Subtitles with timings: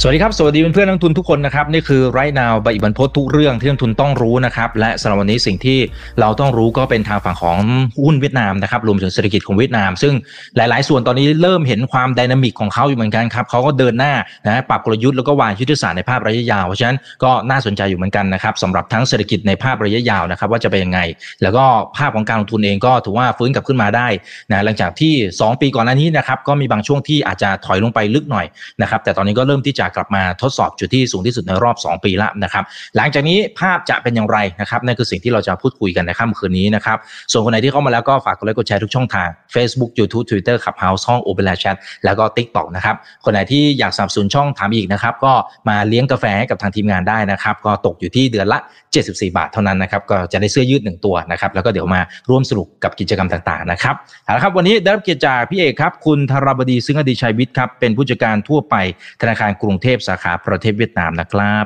[0.00, 5.78] สวัสดีครับ สวัสดีเพื่อนๆนักทุนทุกคนนะครับ นี่คือไรนาวใบอิบันพศทุกเรื่องที่นักทุนต้องรู้นะครับ และสำหรับวันนี้สิ่งที่
[6.20, 7.58] เราต้องรู้ก็เป็นทางฝั่งของ
[8.04, 10.14] หุ้นเวียดนามนะครับรวมถึงเศรษฐกิจของเวียดนาม ซึ่ง
[10.56, 14.14] หลายๆ ส่วนตอนนี้เริ่มเห็นความดินามิกของเขาอยู่เหมือนกันครับเขาก็เดินหน้า
[14.46, 21.00] นะปรับกลยุทธ์แล้วก็วางยุทธศาสตร์ในภาพระยะยาวเพราะฉะนั้นก็น่าสนใจอยู่เหมือนกันนะครับสำหรับทั้งเศรษฐกิจในภาพระยะยาวนะครับว่าจะเป็นยังไง
[21.42, 21.64] แล้วก็
[21.96, 24.08] ภาพของการลงทุนเองก็ถือว่าฟื้นกลับขึ้นมาได้
[24.50, 28.46] นะหลังจากที่ 2 ปีก่อนหน้านี้นะครับก็มีบางช่วงที่อาจจะถอยลงไปลึกหน่อย
[28.82, 32.64] นะครับแต่ตอนนี้ก็เริ่มที่จะกลับมาทดสอบจุดที่สูงที่สุดในรอบ 2 ปีละนะครับ
[32.96, 36.98] หลังจากนี้ภาพจะเป็นอย่างไรนะครับนั่นคือสิ่งที่เราจะพูดคุยกันในค่ำคืนนี้นะครับ
[37.30, 45.32] ส่วนคนไหนที่เข้ามาแล้วก็ฝากกดไลค์กดแชร์ทุกช่องทาง Facebook YouTube Twitter Clubhouse ห้อง Open Chat แล้วก็ TikTok นะครับคนไหนที่อยากสนับสนุนช่องถามอีกนะครับก็
[45.68, 48.58] มาเลี้ยงกาแฟให้กับทางทีมงานได้นะครับก็ตกอยู่ที่เดือนละ
[48.94, 53.94] 74 บาทเท่านั้นนะครับก็จะได้เสื้อยืดหนึ่งตัวนะครับแล้วก็เดี๋ยวมาร่วมสนุกกับกิจกรรมต่างๆนะครับ
[54.24, 58.74] เอาละครับวันนี้ได้รับเกียรติจากพี่เอกครับคุณธารบดีซึ่งอดีชัยวิทย์ครับเป็นผู้จัดการทั่วไป
[59.20, 61.64] ธนาคารกรุงเทพสาขาประเทศเวียดนามนะครับ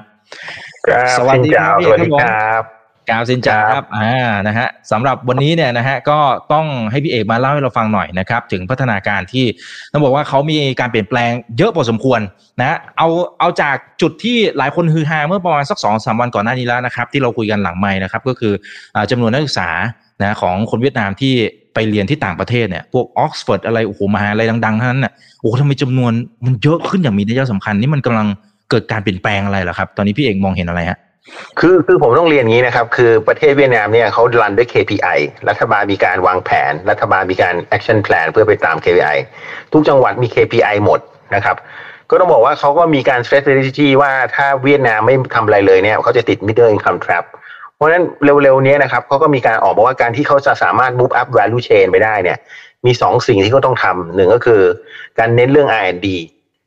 [0.86, 2.64] ครับสวัสดีครับสวัสดีครับ
[3.10, 6.18] กาวซินจาครับอ่านะฮะสำหรับวันนี้เนี่ยนะฮะก็
[6.52, 9.46] ต้องให้พี่เอกมาเล่าให้เราฟังหน่อยนะครับ ถึงพัฒนาการที่
[9.92, 12.20] ต้องบอกว่าเขามีการเปลี่ยนแปลงเยอะพอสมควร
[12.60, 13.08] นะเอา
[13.40, 18.52] เอาจากจุดที่หลายคนฮือฮาเมื่อประมาณสักสองสามวันก่อนหน้านี้แล้วนะครับ ที่เราคุยกันหลังไม้นะครับ ก็คือ
[18.94, 19.70] อ่าจำนวนนักศึกษา
[20.22, 21.34] นะของคนเวียดนามที่
[21.74, 26.12] ไปเรียนที่ต่างประเทศเนี่ยพวกออกซฟอร์ดอะไรโอ้โหมหาอะไรดังๆทั้งนั้นน่ะโอ้โหทำไมจำนวน
[26.44, 28.26] มันเยอะขึ้นอย่างมีนัยสำคัญนี่มันกำลัง
[28.70, 30.98] เกิดการเปลี่ยนแปลงอะไรเหรอครับ ตอนนี้พี่เอกมองเห็นอะไรฮะ
[31.60, 39.16] คือคือผมต้องเรียนงี้นะครับ คือประเทศเวียดนามเนี่ยเขารันด้วย KPI รัฐบาลมีการวางแผน รัฐบาลมีการ action plan เพื่อไปตาม KPI
[39.72, 41.00] ทุกจังหวัดมี KPI หมด
[41.34, 41.56] นะครับ
[42.10, 47.24] ก็ต้องบอกว่าเขาก็มีการ strategy ว่าถ้าเวียดนามไม่ทำอะไรเลยเนี่ยเขาจะติด middle income trap
[47.80, 52.38] เพราะฉะนั้นเร็วๆนี้นะครับเขาก็มีการออกมาว่าการที่เขาจะสามารถ move up value chain ไปได้เนี่ย
[52.86, 54.60] มีสองสิ่งที่เขาต้องทำหนึ่งก็คือ
[55.18, 56.06] การเน้นเรื่อง R&D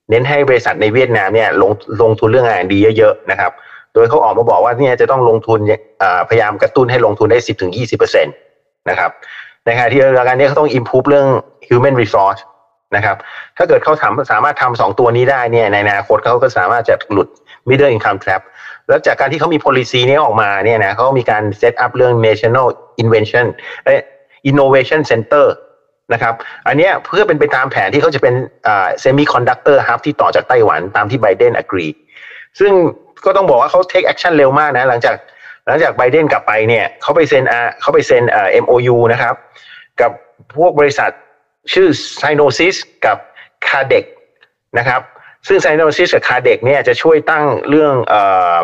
[0.10, 1.72] เน้นให้บริษัทในเวียดนามเนี่ยลง
[2.02, 3.52] ลงทุนเรื่อง R&D เยอะๆนะครับ
[3.94, 5.60] โดยเขาออกมาบอกว่าเนี่ยจะต้องลงทุน
[6.30, 8.26] พยายามกระตุ้นให้ลงทุนได้ 10ถึง20%
[8.90, 9.12] นะครับ
[9.66, 11.28] ในขณะที่เรื่องการนี้เขาต้อง improve เรื่อง
[11.68, 12.42] human resource
[12.96, 13.18] นะครับ
[13.58, 17.28] ถ้าเกิดเขาทำสามารถทำสองตัวนี้ได้เนี่ยในอนาคตเขาก็สามารถจะหลุด
[17.70, 18.42] middle income trap
[18.88, 22.68] แล้วจากการที่เขามี policy นี้ออกมาเนี่ยนะเขามีการ set up เรื่อง national
[23.04, 23.46] invention
[24.50, 25.46] innovation center
[26.14, 26.34] นะครับ
[26.68, 28.34] อันนี้เพื่อเป็นไปตามแผนที่เขาจะเป็น
[29.04, 31.92] semiconductor hub ที่ต่อจากไต้หวันตามที่ไบเดน agree
[32.60, 32.72] ซึ่ง
[33.26, 35.16] ก็ต้องบอกว่าเขา take action เร็วมากนะ หลังจาก
[35.68, 39.36] หลังจากไบเดนกลับไปเนี่ยเขาไปเซ็นอ่าเขาไปเซ็นอ่า MOU นะครับ
[40.02, 40.12] กับ
[40.56, 41.12] พวกบริษัท
[41.72, 41.88] ชื่อ
[42.22, 42.76] Synosis
[43.06, 43.18] กับ
[43.68, 44.06] Cadec
[44.78, 45.02] นะครับ
[45.48, 48.22] ซึ่ง Synosis กับ Cadec เนี่ยจะช่วยตั้งเรื่องเอ่
[48.56, 48.58] อ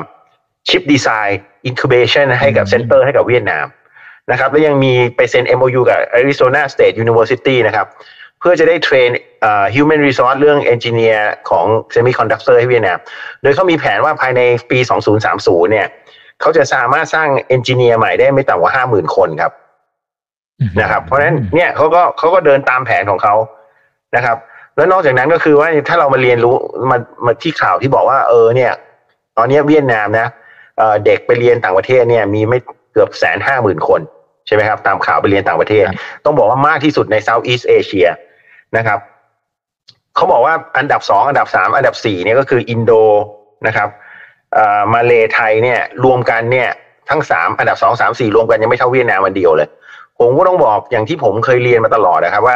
[0.70, 1.34] chip design
[1.70, 3.66] incubation ให้กับ center ให้กับเวียดนาม
[4.32, 7.88] นะครับแล้วยังมีไปเซ็น MOU กับ Arizona State University นะครับ
[8.40, 9.10] เพื่อจะได้เทรน
[9.76, 12.98] human resource เรื่อง engineer ของ semiconductor ให้เวียดนาม
[13.42, 14.80] โดยเขามีแผนว่าภายในปี
[15.26, 15.88] 2030 เนี่ย
[16.42, 19.52] เขาจะสามารถสร้าง engineer ใหม่ได้ไม่ต่ำกว่า 50,000 คนครับ
[20.82, 23.36] นะครับ เพราะฉะนั้นเนี่ยเขาก็เขาก็เดินตามแผนของเขา
[24.16, 24.38] นะครับ
[24.76, 26.56] แล้วนอกจากนั้นก็คือว่าถ้าเรามาเรียนรู้
[26.92, 28.72] มามาที่ข่าวที่บอกว่าเออเนี่ย
[29.38, 30.28] ตอนนี้เวียดนามนะ
[31.06, 32.60] เด็กไปเรียนต่างประเทศเนี่ยมีไม่
[32.92, 34.02] เกือบแสนห้าหมื่นคน
[34.48, 35.86] ใช่ไหมครับตามข่าวไปเรียนต่างประเทศ
[36.26, 38.10] ต้องบอกว่ามากที่สุดใน Southeast Asia
[38.78, 39.00] นะครับ
[40.16, 42.92] เขาบอกว่าอันดับสองอันดับสามอันดับสี่เนี่ยก็คืออินโด
[43.68, 43.90] นะครับ
[44.94, 46.70] มาเลไทยเนี่ยรวมกันเนี่ย
[47.10, 49.70] ทั้งสามอันดับสองสามสี่รวมกันยังไม่เท่าเวียดนามมันเดียวเลย
[50.20, 52.56] ผมก็ต้องบอกอย่างที่ผมเคยเรียนมาตลอดนะครับว่า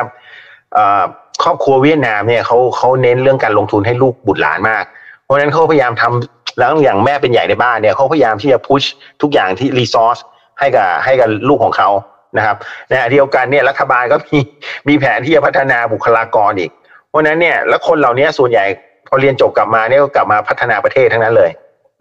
[1.44, 4.84] ครอบครัวเวียดนามเนี่ยเขาเขาเน้นเรื่องการลงทุนให้ลูกบุตรหลานมาก
[5.24, 8.84] เพราะฉะนั้นเขาพยายามทำแล้วอย่างแม่เป็นใหญ่ในบ้านเนี่ยเขาพยายามที่จะพุช
[9.22, 10.18] ทุกอย่างที่รีซอส
[10.60, 11.90] ให้กับให้กับลูกของเขา
[12.38, 12.58] นะครับ
[12.90, 14.40] ในเดียวกันเนี่ยรัฐบาลก็มี
[14.88, 16.72] มีแผนที่จะพัฒนาบุคลากรอีก
[17.10, 18.66] เพราะนั้นเนี่ยแล้วคนเหล่านี้ส่วนใหญ่
[19.08, 21.50] พอเรียนจบกลับมาเนี่ยก็กลับมาพัฒนาประเทศทั้งนั้นเลย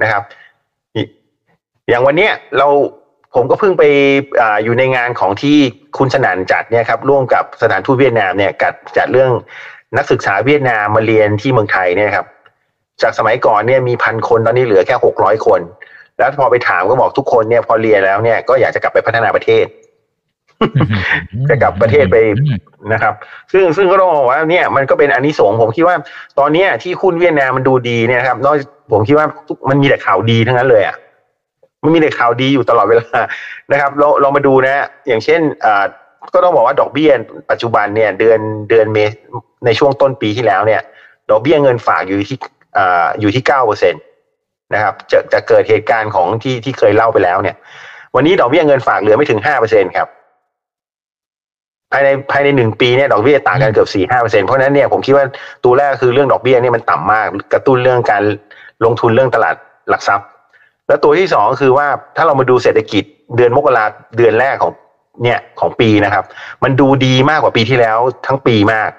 [0.02, 0.22] นะครับ
[1.88, 2.68] อย่างวันเนี้ยเรา
[3.34, 3.84] ผมก็เพิ่งไป
[4.40, 5.56] ออยู่ในงานของที่
[5.98, 9.30] คุณสนันจัดเนี่ยครับร่วมกับสถานทูตเวียดนามเนี่ยกัดจัดเรื่อง
[9.96, 12.26] นักศึกษาเวียดนามมาเรียนที่เมืองไทยเนี่ยครับ
[13.02, 15.60] จากสมัยก่อนเนี่ยมีพันคนตอนนี้เหลือแค่หกร้อยคน
[16.18, 19.66] แล้วพอไปถามก็บอกทุกคนเนี่ยพอเรียนแล้วเนี่ยก็อยากจะกลับไปพัฒนาประเทศ
[21.48, 22.16] จะกลับประเทศไป
[22.92, 23.14] นะครับ
[23.52, 25.96] ซึ่งซึ่งก็ต้องบอกว่าเนี่ยมันก็เป็นอันนี้สงผมคิดว่า
[26.38, 28.56] ตอนเนี้ยที่คุณเวียดนามมันดูดีเนี่ยครับนอก
[28.92, 29.26] ผมคิดว่า
[29.68, 30.96] มันมีแต่ข่าวดีทั้งนั้นเลยอะ
[31.82, 33.06] มันมีแต่ข่าวดีอยู่ตลอดเวลา
[33.72, 35.84] นะครับเราเรามาดูนะ อย่างเช่นอ่า
[36.34, 37.10] ก็ต้องบอกว่าดอกเบี้ย
[37.50, 38.40] ปัจจุบันเนี่ยเดือน
[38.70, 39.12] เดือนเมษ
[39.64, 40.80] ในช่วงต้นปีที่แล้วเนี่ย
[41.30, 42.38] ดอกเบี้ยเงินฝากอยู่ที่
[42.78, 43.98] อ่าอยู่ที่เก้าเปอร์เซ็นต
[44.74, 47.56] นะครับจะจะเกิดเหตุการณ์ของที่ที่เคยเล่าไปแล้วเนี่ย
[48.16, 50.08] วันนี้ดอกเบี้ยเงินฝากเหลือไม่ถึงห้าเปอร์เซ็นครับ
[51.92, 55.24] ภายในภายในหนึ่งปีเนี่ยดอกเบี้ยต่างกันเกือบสี่ห้าเปอร์เซ็นเพราะฉะนั้นเนี่ยผมคิดว่า
[55.64, 58.22] ตัวแรกคือเรื่องดอกเบี้ยเนี่ยมันต่ำมาก กระตุ้นเรื่องการ
[58.84, 59.56] ลงทุนเรื่องตลาด
[59.90, 60.28] หลักทรัพย์
[60.88, 61.86] แล้วตัวที่สองคือว่า
[62.16, 63.04] ถ้าเรามาดูเศรษฐกิจ
[63.36, 63.84] เดือนมกรา
[64.16, 64.72] เดือนแรกของ
[65.22, 66.24] เนี่ยของปีนะครับ
[66.64, 68.90] มันดูดีมากกว่าปีที่แล้วทั้งปีมาก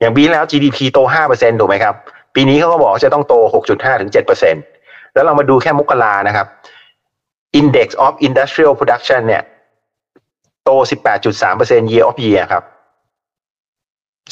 [0.00, 1.94] อย่างปีแล้ว GDP โตห้าเปอร์เซ็นถูกไหมครับ
[2.34, 4.54] ปีนี้เขาก็บอกจะต้องโตหกจุดห้าถึงเจ็ดเปอร์เซ็น
[5.14, 6.46] แล้วเรามาดูแค่มกรานะครับ
[7.60, 9.42] Index of Industrial Production เนี่ย
[10.64, 10.70] โต
[11.30, 12.64] 18.3% year of year ครับ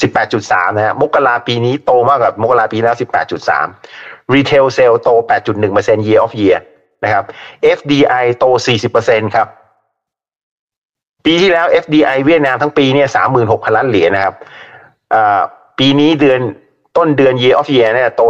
[0.01, 2.95] 18.3นะฮะมกราปีนี้โตมากกว่ามกราปีแล้ว
[3.55, 6.57] 18.3 Retail Sale โต 8.1% year of year
[7.03, 7.23] นะครับ
[7.77, 8.45] FDI โต
[8.87, 9.47] 40%ครับ
[11.25, 13.07] ปีที่แล้ว FDI เวียดนามทั้งปีเนี่ย
[13.41, 14.35] 36,000ล้านเหรียญนะครับ
[15.79, 16.39] ปีนี้เดือน
[16.97, 18.21] ต้นเดือน year of year เนี่ยโต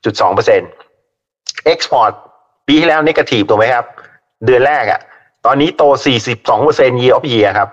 [0.00, 2.12] 40.2% Export
[2.66, 3.84] ปีที่แล้ว negative ถูกไหมครับ
[4.44, 5.00] เดือนแรกอะ่ะ
[5.46, 5.82] ตอนนี้โต
[6.42, 7.68] 42% year of year ครับ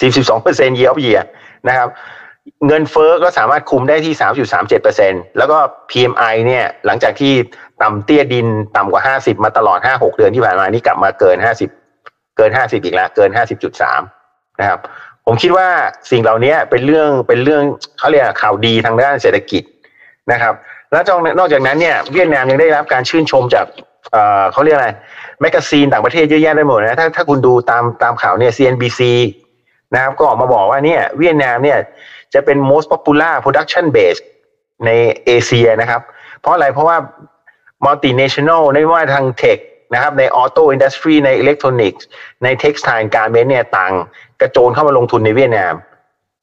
[0.00, 1.22] 42% year of year
[1.68, 1.88] นะครับ
[2.66, 4.14] เงินเฟอ้อก็สามารถคุมได้ที่
[4.74, 5.58] 3.37%แล้วก็
[5.90, 7.32] PMI เนี่ยหลังจากที่
[7.82, 8.46] ต่ำเตี้ยดิน
[8.76, 11.36] ต่ำกว่า 50 มาตลอด 5-6 เดือนที่ผ่านมานี่กลับมาเกิน
[11.86, 13.30] 50 เกิน 50 อีกแล้วเกิน
[13.94, 14.80] 50.3 นะครับ
[15.26, 15.68] ผมคิดว่า
[16.10, 17.62] สิ่งเหล่านี้เป็นเรื่องเป็นเรื่อง
[17.98, 19.62] เขาเรียกข่าวดีทางด้านเศรษฐกิจ
[20.32, 20.54] นะครับ
[20.92, 21.04] แล้ว
[21.38, 23.66] นอกจากนั้นเนี่ยเวียดนามยังได้รับการชื่นชมจาก
[24.52, 24.88] เขาเรียกอะไร
[25.40, 29.00] แมกกาซีนต่างประเทศเยอะแยะไปหมดนะถ้าถ้าคุณดูตามตามข่าวเนี่ย CNBC
[29.94, 31.78] นะครับก็ออกมาบอกว่าเนี่ยเวียดนามเนี่ย
[32.34, 34.20] จะเป็น most popular production base
[34.86, 34.90] ใน
[35.26, 36.02] เอเชียนะครับ
[36.40, 36.96] เพราะอะไรเพราะว่า
[37.86, 39.58] multinational ไม่ว่าทาง tech
[39.94, 42.04] นะครับใน auto industry ในอิเล็กทรอนิกส์
[42.42, 43.92] ใน textile garment เนี่ยต่าง
[44.40, 45.74] กระโจนเข้ามาลงทุนในเวียดนาม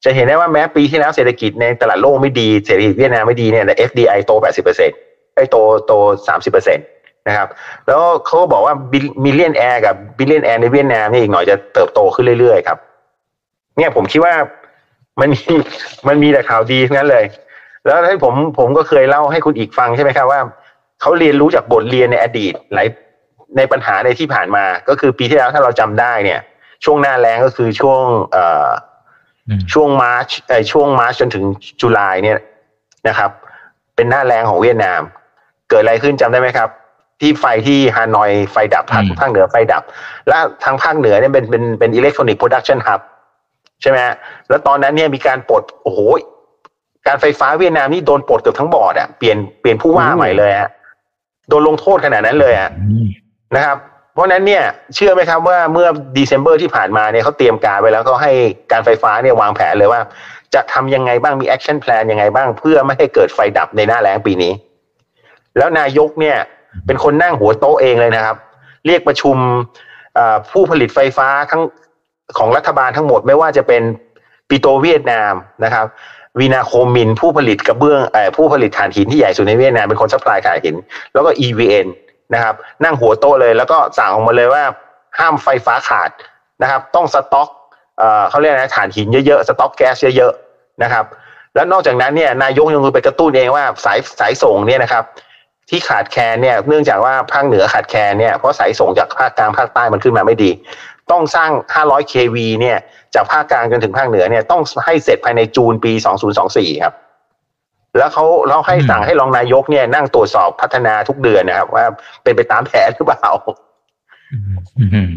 [0.04, 4.32] จะเห็นได้ว่าแม้ปีที่แล้วเศรษฐกิจในตลาดโลกไม่ดีเศรษฐกิจเวียดนามไม่ดีเนี่ยแต่ FDI โต
[4.84, 5.56] 80%ไอ้โต
[5.86, 5.92] โต
[6.36, 7.48] 30%นะครับ
[7.86, 8.74] แล้วเขาบอกว่า
[9.24, 12.78] millionaire กับ billionaire ในเวียดนามนี่อีกหน่อยจะเติบโตขึ้นเรื่อยๆครับ
[13.76, 14.34] เนี่ยผมคิดว่า
[15.20, 15.42] มันมี
[16.08, 17.24] มันมีแต่ข่าวดีทั้งนั้นเลย
[17.84, 20.40] แล้วให้ผมผมก็เคยเล่าให้คุณอีกฟังใช่ไหมครับว่า
[21.00, 22.86] เขาเรียนรู้จากบทเรียนในอดีตหลาย
[23.56, 26.40] ในปัญหาในที่ผ่านมา ก็คือปีที่แล้วถ้าเราจำได้เนี่ย
[26.84, 28.02] ช่วงหน้าแรงก็คือช่วง
[28.32, 28.68] เอ่อ
[29.72, 31.44] ช่วงมาร์ชไอช่วงมาร์ชจนถึง
[31.80, 32.38] จุลายเนี่ย
[33.08, 33.30] นะครับ
[33.96, 35.00] เป็นหน้าแรงของเวียดนาม
[35.70, 36.68] เกิดอะไรขึ้นจำได้ไหมครับ
[37.20, 39.82] ที่ไฟที่ฮานอยไฟดับภาคภาคเหนือไฟดับ
[40.28, 43.00] และทางภาคเหนือเนี่ยเป็นเป็นเป็น electronics production hub
[43.82, 43.98] ใช่ไหม
[44.48, 46.00] แล้วตอนนั้นเนี่ยมีการปลดโอ้โห
[47.06, 50.70] การไฟฟ้าเวียดนามนี่โดนปลดเกือบทั้งบอร์ดอะเปลี่ยนเปลี่ยนผู้ว่าใหม่เลยฮะ
[51.48, 52.70] โดนลงโทษขนาดนั้นเลยอะ
[53.56, 53.76] นะครับ
[54.12, 54.62] เพราะนั้นเนี่ย
[54.94, 58.32] เชื่อไหมครับว่าเมื่อเดซ ember ที่ผ่านมาเนี่ยเขาเตรียมการไว้แล้วก็ให้
[58.72, 60.00] การไฟฟ้าเนี่ยวางแผนเลยว่า
[60.54, 64.52] จะทำยังไงบ้างมี action plan ยังไงบ้างเพื่อไม่ให้เกิดไฟดับในหน้าแล้งปีนี้
[65.58, 66.38] แล้วนายกเนี่ย
[66.86, 68.36] เป็นคนนั่งหัวโต๊ะเองเลยนะครับ
[68.86, 69.36] เรียกประชุม
[70.52, 71.62] ผู้ผลิตไฟฟ้าทั้ง
[72.38, 73.82] ของรัฐบาลทั้งหมดไม่ว่าจะเป็น
[74.48, 75.34] ปิโตเวียดนาม
[75.64, 75.86] นะครับ
[76.38, 78.00] วีนาโคมินผู้ผลิตกระเบื้อง
[78.36, 80.76] ผู้ผลิตถ่านหินที่ใหญ่สุดในเวียดนามเป็นคน supply ถ่านหิน
[81.12, 81.86] แล้วก็ EVN
[82.34, 84.64] นะครับ นั่งหัวโต๊ะเลยแล้วก็สั่งออกมาเลยว่า
[85.18, 86.10] ห้ามไฟฟ้าขาด
[86.62, 87.48] นะครับ ต้องสต็อก
[88.30, 91.04] เขาเรียกนะถ่านหินเยอะๆสต็อกแก๊สเยอะๆนะครับ
[91.54, 95.04] แล้วนอกจากนั้นเนี่ยนายกยังไปกระตุ้นเองว่าสายสายส่งเนี่ยนะครับ
[95.70, 100.50] ที่ขาดแคลนเนี่ยเนื่องจากว่าภาคเหนือขาดแคลนเนี่ยเพราะสายส่งจากภาคกลางภาคใต้มันขึ้นมาไม่ดี
[101.10, 101.50] ต้องสร้าง
[101.82, 102.78] 500 kV เนี่ย
[103.14, 105.92] จากภาคกลางจนถึงภาคเหนือเนี่ยต้องให้เสร็จภายในจูนปี
[106.38, 106.94] 2024 ครับ
[107.98, 111.84] แล้วเขาเราให้สั่งให้รองนายกเนี่ยนั่งตรวจสอบพัฒนาทุกเดือนนะครับว่า
[112.22, 113.28] เป็นไปตามแผนหรือเปล่า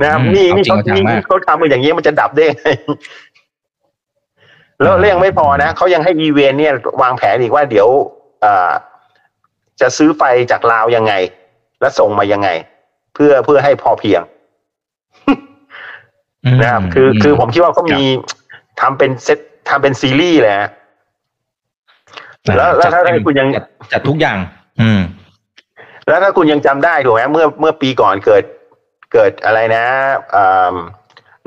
[0.01, 2.67] นะครับนี่นี่เขานี่เขาทำมาอย่างนี้มันจะดับได้ไง
[4.81, 7.87] แล้วเรื่องไม่พอนะเขายังให้อีเวนเนี่ย วางแผนอีกว่าเดี๋ยว
[9.81, 11.13] จะซื้อไฟจากลาวยังไง
[11.81, 12.49] และส่งมายังไง
[13.13, 14.21] เพื่อเพื่อให้พอเพียง
[16.45, 18.01] นะครับคือคือผมคิดว่าเขามี
[18.81, 20.69] ทำเป็นเซตทำเป็นซีรีส์เลยฮะ
[22.57, 23.47] แล้วแล้วถ้าคุณยัง
[23.91, 24.37] จัดทุกอย่าง
[24.81, 25.01] อืม
[26.07, 28.43] แล้วถ้าคุณยังจำได้ถูกไหมเมื่อเมื่อปีก่อนเกิด
[29.13, 29.85] เกิดอะไรนะ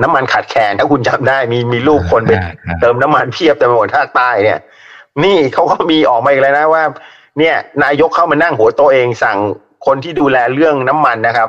[0.03, 2.33] น้ำมันขาดแคลนถ้าคุณจำได้มีมีรูปคนไป
[2.81, 4.59] เติมน้ำมันเพียบแต่หมดภาคใต้เนี่ย
[5.25, 6.83] นี่เขาก็มีออกมาอีกแล้วนะว่า
[7.39, 9.39] เนี่ย นายกเข้ามานั่งหัวโต๊ะเองสั่ง
[9.87, 11.49] คนที่ดูแลเรื่องน้ำมันนะครับ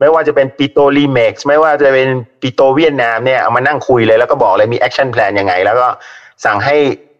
[0.00, 2.08] ไม่ว่าจะเป็นปิโตรลิเม็กซ์ไม่ว่าจะเป็น
[2.42, 5.86] ปิโตเวียดนามเนี่ยเอามานั่งคุยเลยแล้วก็บอกเลยมี action plan ยังไง แล้วก็
[6.44, 6.76] สั่งให้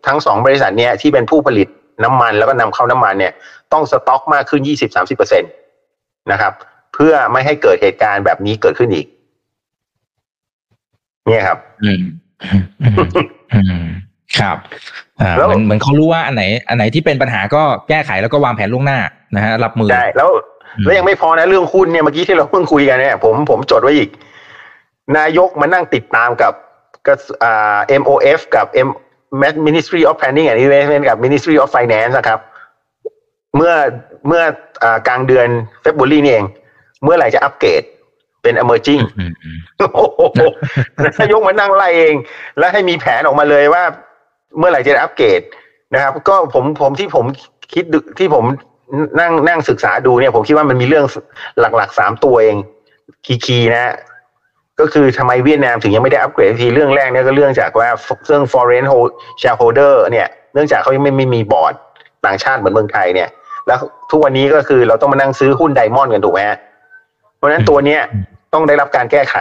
[0.06, 1.68] ทั้งสองบริษัทเนี่ยที่เป็นผู้ผลิต
[2.04, 3.32] น้ำมันแล้วก็นำเข้าน้ำมันเนี่ย
[3.72, 5.46] ต้องสต็อกมากขึ้นยี่สิบสามสิบเปอร์เซ็นต์
[6.32, 6.52] นะครับ
[6.94, 9.06] เพื่อไม่ให้เกิดเหตุการณ์แบบนี้เกิดขึ้นอีก
[11.28, 12.02] เนี่ยครับอืม
[12.82, 13.84] อืม
[14.38, 14.56] ครับ
[15.20, 18.98] อ่าเหมือนเหมือนเขารู้ว่าอันไหน อันไหนที่เป็นปัญหาก็แก้ไขแล้วก็วางแผนล่วงหน้า
[19.36, 20.30] นะฮะรับมือใช่แล้ว
[20.84, 24.08] แล้วยังไม่พอนะเรื่องหุ้นเนี่ยเมื่อกี้ที่เราเพิ่งคุยกันเนี่ยผมผมจดไว้อีก
[25.18, 26.52] นายกมานั่งติดตามกับ
[27.06, 28.88] ก็อ่า MOF กับ M
[29.66, 32.40] Ministry of Planning and Investment กับ Ministry of Finance นะครับ
[33.56, 33.72] เมื่อ
[34.26, 34.42] เมื่อ
[34.82, 35.48] อ่ากลางเดือน
[35.80, 36.46] เฟบรุรีนี่เอง
[37.04, 37.82] เมื่อไหร่จะอัปเกรด
[38.42, 39.58] เป็น emerging อืมอืม
[39.94, 40.40] โอ้โห
[41.18, 42.14] นายกมานั่งไล่เอง
[42.58, 43.82] แล้วให้มีแผนออกมาเลยว่า
[44.58, 45.40] เมื่อไหร่จะอัปเกรด
[45.94, 47.24] นะครับ ก็ผมผมที่ผม
[47.74, 48.44] คิดดูที่ผม
[49.20, 51.04] นั่งนั่งศึกษาดูเนี่ย ผมคิดว่ามันมีเรื่อง
[51.60, 52.56] หลักๆสามตัวเอง
[53.46, 53.94] คีย์ๆนะ
[54.80, 57.88] ก็คือทำไมเวียดนามถึงยังไม่ได้อัปเกรดสักทีเรื่องแรกเนี่ยก็เรื่องจากว่า
[58.26, 61.74] เรื่อง foreign hold shareholder เนี่ยเนื่องจากเขายังไม่ไม่มีบอร์ด
[62.26, 63.28] ต่างชาติเหมือนเมืองไทยเนี่ย
[63.66, 63.78] แล้ว
[64.10, 66.58] ทุกวันนี้ก็คือเราต้องมานั่งซื้อหุ้นไดมอนด์กันถูกไหมฮะ
[67.36, 68.00] เพราะฉะนั้นตัวเนี้ย
[68.52, 69.36] ต้องได้รับการแก้ไข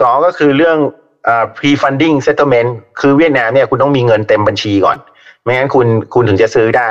[0.00, 0.76] สองก็คือเรื่อง
[1.24, 4.98] เอ่อ pre-funding settlement คือเวียดนามเนี่ยคุณต้องมีเงินเต็มบัญชีก่อน
[5.42, 6.88] ไม่งั้นคุณคุณถึงจะซื้อได้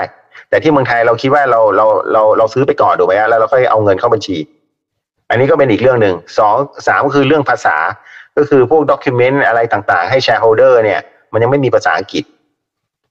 [0.49, 4.37] แต่ที่เมืองไทยเราคิดว่าเราเราเราเราซื้อไปก่อนถูกไหมฮะแล้วเราค่อยเอาเงินเข้าบัญชี
[5.29, 6.55] อันนี้ก็เป็นอีกเรื่องหนึ่งสอง
[6.87, 7.77] สามก็คือเรื่องภาษา
[8.37, 10.99] ก็คือพวกด็อกิเมนต์อะไรต่างๆ ให้ shareholder เนี่ย
[11.33, 12.23] มันยังไม่มีภาษาอังกฤษ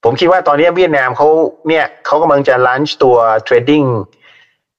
[0.04, 1.28] ผมคิดว่าตอนนี้เวียดนามเขา
[1.68, 3.16] เนี่ยเขากำลังจะ launch ตัว
[3.48, 3.88] trading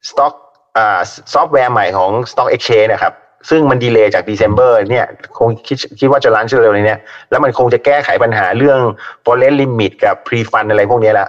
[0.09, 0.33] stock
[0.77, 0.99] อ่า
[1.33, 3.13] ซอฟต์แวร์ใหม่ของ stock exchange นะครับ
[3.49, 5.05] ซึ่งมันดีเลย์จาก December เนี่ย
[5.37, 6.99] คงคิดคิดว่าจะ launch เร็วๆนี้เนี่ย
[7.29, 8.79] แล้วมันคงจะแก้ไขปัญหาเรื่อง
[9.25, 11.27] foreign limit กับ pre fund อะไรพวกนี้ละ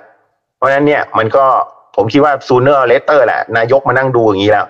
[0.61, 1.45] เพราะฉะนั้นเนี่ยมันก็
[1.97, 4.67] ผมคิดว่า sooner or later แหละ นายกมานั่งดูอย่างนี้แล้ว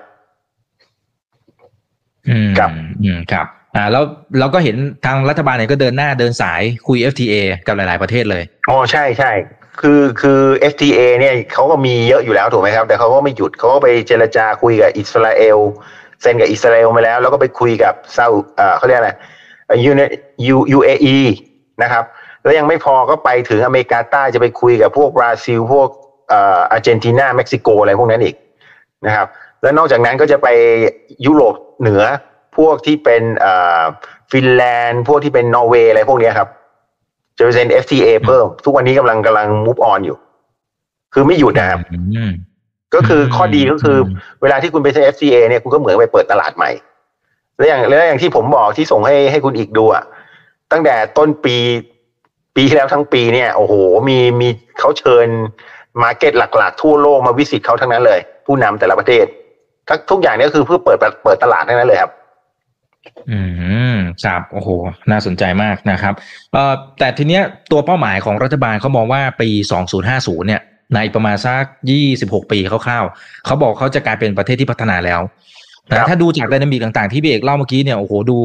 [2.29, 2.71] อืมครับ
[3.05, 4.05] อืมครับ อ่า แล้ว
[4.39, 7.35] เราก็เห็นทางรัฐบาลเนี่ยก็เดินหน้าเดินสายคุย FTA
[7.67, 9.31] กับหลาย ๆ ประเทศเลยอ๋อใช่ใช่
[9.81, 10.41] คือคือ
[10.73, 15.59] FTA เนี่ยเขาก็มีเยอะอยู่แล้วถูกไหมครับ แต่เขาก็ไม่หยุดเขาก็ไปเจรจาคุยกับอิสราเอล
[16.21, 19.13] เซ็นกับอิสราเอลมาแล้ว แล้วก็ไปคุยกับซาอุอ่าเขาเรียกอะไร
[19.85, 20.01] ยูเน
[20.49, 20.91] ยู UAE
[21.83, 22.05] นะครับ
[22.43, 25.89] แล้วยังไม่พอก็ไปถึงอเมริกาใต้จะไปคุยกับพวกบราซิลพวก
[26.29, 28.35] เอ่ออาร์เจนตินาเม็กซิโกอะไรพวกนั้นอีก
[29.07, 29.27] นะครับ
[29.63, 30.49] แล้วนอกจากนั้นก็จะไป
[31.27, 32.03] ยุโรปเหนือ
[32.57, 33.83] พวกที่เป็นเอ่อ
[34.33, 36.49] ฟินแลนด์พวกที่เป็นนอร์เวย์อะไรพวกเนี้ยครับ
[37.37, 40.17] จะไปเซ็น FTA เพิ่ม ทุกวันนี้กำลังกำลัง move on อยู่
[41.15, 42.33] คือไม่หยุดนะครับอืม
[42.95, 44.11] ก็คือข้อดีก็คืออ
[44.43, 46.71] เวลาที่คุณไปเซ็น FTA เนี่ยคุณก็เหมือนไปเปิดตลาดใหม่
[47.57, 50.05] แล้วอย่างแล้วอย่างที่ผมบอกที่ส่งให้ให้คุณอีกดูอะ
[50.73, 51.57] ตั้งแต่ต้นปี
[52.61, 53.75] ปีที่แล้วทั้งปีเนี่ยโอ้โห
[54.09, 54.49] มีมี
[54.79, 55.27] เขาเชิญ
[56.03, 59.25] มาเก็ตหลัก ๆ ทั่วโลกมาวิสิตเขาทั้งนั้นเลย ผู้นำแต่ละประเทศ
[59.89, 62.11] ทั้งทุกอย่างเนี่ยคือเพื่อเปิดเปิดตลาดทั้งนั้นเลยครับ
[63.31, 63.41] อื
[63.95, 64.69] มครับโอ้โห
[65.11, 66.15] น่าสนใจมากนะครับ
[66.53, 69.49] เอ่อแต่ทีเนี้ยตัวเป้าหมายของรัฐบาลเขามองว่าปี
[69.99, 70.61] 2050 เนี่ย
[70.95, 71.63] ในประมาณสัก
[72.07, 75.21] 26 ปีคร่าวๆเขาบอกเขาจะกลายเป็นประเทศที่พัฒนาแล้ว
[75.91, 78.37] ครันะบถ้าดูจากไดนามิกต่างๆที่พี่เอกเล่าเมื่อกี้เนี่ยโอ้โหดู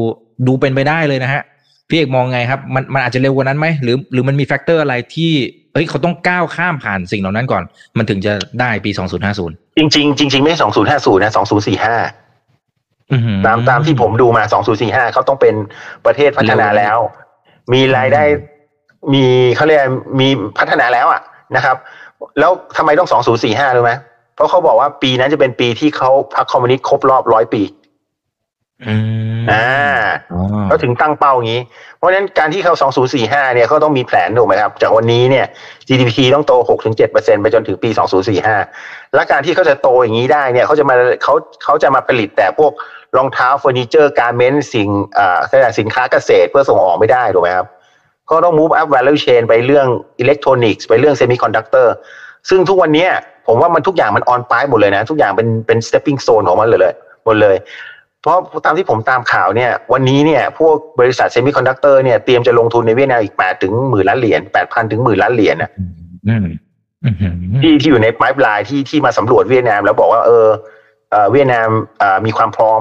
[0.46, 1.42] ดูเป็นไปได้เลยนะฮะ
[1.88, 5.32] พี่เอกมองไงครับ มันมันอาจจะเร็วกว่านั้นไหมหรือ หรือมันมี factor อะไรที่
[5.72, 7.62] เอ้ยเขาต้องก้าวข้ามผ่านสิ่งเหล่านั้นก่อน
[7.98, 8.90] มันถึงจะได้ปี
[9.34, 10.58] 2050จริง ๆ จริง ๆ ไม่ใช่
[10.96, 14.42] 2050นะ2045อื้อหือตามตามที่ผมดูมา
[14.78, 15.54] 2045เขาต้องเป็น
[16.06, 16.98] ประเทศพัฒนาแล้ว
[17.72, 18.22] มีรายได้
[19.12, 19.24] มี
[19.56, 19.82] เขาเรียก
[20.20, 20.28] มี
[20.58, 21.20] พัฒนาแล้วอะ
[21.56, 21.76] นะครับ
[22.38, 23.08] แล้วทำไมต้อง
[23.42, 23.92] 2045รู้ไหม
[24.34, 27.62] เพราะเขาบอกว่าปีนั้นจะเป็นปีที่เขาพรรคคอมมิวนิสต์ครบรอบร้อยปี
[28.84, 28.94] อื
[29.40, 29.68] มอ่า
[30.32, 31.60] อ๋อเขาถึงตั้งเป้าอย่างนี้
[31.98, 32.74] เพราะฉะนั้นการที่เขา
[33.14, 35.46] 2045 เนี่ยเขาต้องมีแผนถูกไหมครับ จากวันนี้เนี่ย
[35.88, 36.52] GDP ต้องโต
[36.98, 37.90] 6-7%ไปจนถึงปี
[38.52, 42.72] 2045 และการที่เขาจะโตอย่างนี้ได้เนี่ยเขาจะมาเขาเขาจะมาผลิตแต่พวก
[43.16, 47.66] รองเท้าเฟอร์นิเจอร์ garment สิ่งอ่าสินค้าเกษตรเพื่อส่งออกไม่ได้ถูกไหมครับ
[48.30, 49.86] ก็ต้อง move up value chain ไปเรื่อง
[50.20, 51.94] อิเล็กทรอนิกส์ไปเรื่องเซมิคอนดักเตอร์
[52.48, 53.10] ซึ่งทุกวันเนี้ย
[53.46, 57.56] ผมว่ามันทุกอย่างมัน on ไปหมดเลยนะ ทุกอย่างเป็นเป็น stepping stone ของมันเลยเลยหมดเลย
[58.22, 66.46] เพราะตามที่ผมตามข่าวเนี่ยวันนี้เนี่ยพวกบริษัทเซมิคอนดักเตอร์เนี่ยเตรียมจะลงทุนในเวียดนามอีกแปดถึงหมื่นล้านเหรียญแปดพันถึงหมื่นล้านเหรียญนะอืม
[67.02, 70.46] อืมอืมที่ที่อยู่ในไ i ป์ไลน์ที่ที่มาสำรวจเวียดนาม แล้วบอกว่าเออ
[71.10, 71.68] เอ่อเวียดนาม
[71.98, 72.80] เอ่อมีความพร้อม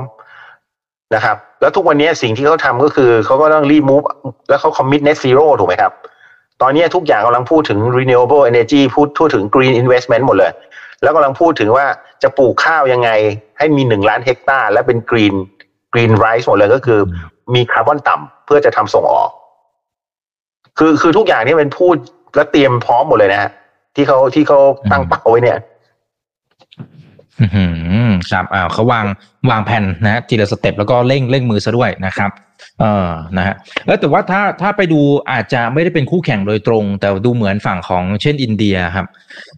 [1.15, 4.01] นะครับ แล้วทุกวันนี้สิ่งที่เขาทำก็คือเขาก็ต้องรีมูฟ
[4.49, 5.91] แล้วเขา commit net zero ถูกไหมครับ
[6.61, 10.51] ตอนนี้ทุกอย่างกำลังพูดถึง renewable energy พูดพูดถึง green investment หมดเลย
[11.03, 11.85] แล้วกำลังพูดถึงว่า
[12.23, 13.09] จะปลูกข้าวยังไง
[13.57, 15.35] ให้มีหนึ่งล้านเฮกตาร์และเป็น green
[15.93, 16.99] green rice หมดเลยก็คือ
[17.55, 19.29] มีคาร์บอนต่ำเพื่อจะทำส่งออก
[20.77, 21.95] คือคือทุกอย่างนี่เป็นพูด
[22.35, 23.51] และเตรียมพร้อมหมดเลยนะฮะ
[23.95, 24.59] ที่เขาที่เขา
[24.91, 25.74] ตั้งเป้าไว้เนี่ยอื้อหือ
[28.30, 29.06] ครับอ่าเขาวาง
[29.50, 32.30] วางแผนนะฮะทีละสเต็ปแล้วก็เร่งเร่งมือซะด้วยนะครับ
[32.80, 33.54] เออนะฮะ
[33.86, 35.00] แล้วแต่ว่าถ้าถ้าไปดู
[35.32, 39.06] อาจจะไม่ได้เป็นคู่แข่งโดยตรง แต่ดูเหมือนฝั่งของเช่นอินเดียครับ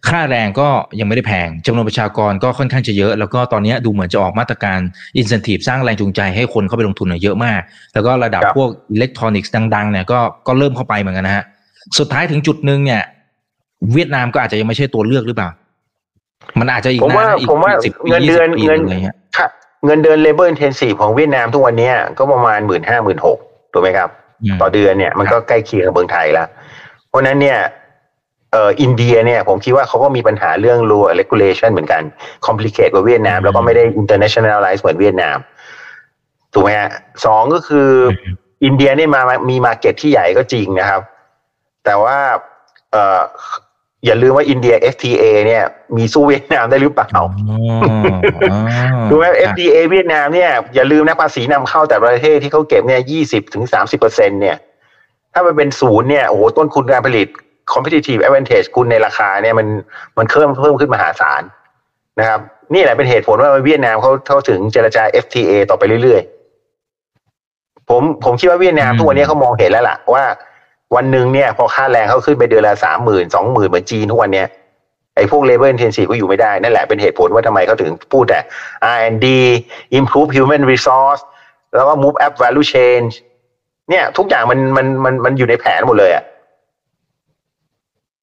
[0.07, 0.67] ค่าแรงก็
[0.99, 4.79] ยังไม่ได้แพงจำนวนประชากรก็ค่อนข้างจะเยอะ แล้วก็ตอนนี้ดูเหมือนจะออกมาตรการ
[5.17, 7.59] อินเซนティブสร้างแรงจูงใจให้คนเข้าไปลงทุนเนี่ยเยอะมาก
[7.93, 11.43] แล้วก็ระดับ ครับ พวกอิเล็กทรอนิกส์ดังๆเนี่ยก็ก็เริ่มเข้าไปเหมือนกันนะฮะ
[11.99, 13.01] สุดท้ายถึงจุดหนึ่งเนี่ย
[13.93, 15.49] เวียดนามก็อาจจะยังไม่ใช่ตัวเลือกหรือเปล่า
[16.60, 19.48] มันอาจจะอีกผมว่านะอีกผมว่าสิบปีเงินเดือน20ปีเงินอะไรเงี้ยค่ะ
[19.86, 23.38] เงินเดือน labor intensive ของเวียดนามทุกวันเนี้ยก็ประมาณหมื่นห้าหมื่นหก
[23.72, 24.08] ถูกไหมครับ
[24.60, 26.48] ต่อเดือนเนี่ยมันก็ใกล้เคียงกับเมืองไทยแล้ว
[27.08, 27.58] เพราะนั้นเนี่ย
[28.52, 32.02] เอ่ออินเดียเนี่ยผมคิดว่าเขาก็มีปัญหาเรื่อง law regulation เหมือนกัน
[32.46, 35.38] complicate กว่าเวียดนาม แล้วก็ไม่ได้ internationalize เหมือนเวียดนาม
[36.52, 36.90] ถูกไหมฮะ
[37.24, 37.90] สองก็คือ
[38.64, 41.02] อินเดียเนี่ยมามีมาเก็ตที่ใหญ่ก็จริงนะครับ
[41.84, 42.18] แต่ว่า
[42.92, 43.20] เอ่อ
[44.06, 45.62] อย่าลืมว่าอินเดีย FTA เนี่ย
[45.96, 47.08] มีสู้เวียดนามได้หรือเปล่า
[49.10, 54.56] ดูไหม FTA เวียดนามเนี่ยอย่าลืมนะภาษีนำเข้าแต่ประเทศที่เขาเก็บเนี่ยยี่สิบถึงสามสิบเปอร์เซ็นเนี่ย
[55.32, 57.28] ถ้ามันเป็นศูนย์เนี่ยโอ้โหต้นทุนการผลิต
[57.72, 59.66] competitive advantage คุณในราคาเนี่ยมัน
[60.18, 61.42] มันเพิ่มเพิ่มขึ้นมหาศาล
[62.18, 62.40] นะครับ
[62.74, 70.24] นี่แหละเป็นเหตุผลว่าเวียดนามเขาเขาถึงเจรจา FTA ต่อไปเรื่อยๆผมผมคิดว่าเวียดนามทุกวันนี้เขามองเห็นแล้วล่ะว่า
[70.96, 74.48] วันหนึ่งเนี่ยพอค่าแรงเขาขึ้นไปเดือนละสามหมื่นสองหมื่นเหมือนจีนทุกวันเนี้ย
[75.16, 78.40] ไอ้พวก labor intensive ก็อยู่ไม่ได้ นั่นแหละเป็นเหตุผลว่าทำไมเขาถึงพูดแต่
[78.94, 79.26] R&D
[79.98, 81.22] improve human resource
[81.74, 83.12] แล้วก็ move up value change
[83.90, 86.24] เนี่ย ทุกอย่างมันมันมันมันอยู่ในแผนหมดเลยอะ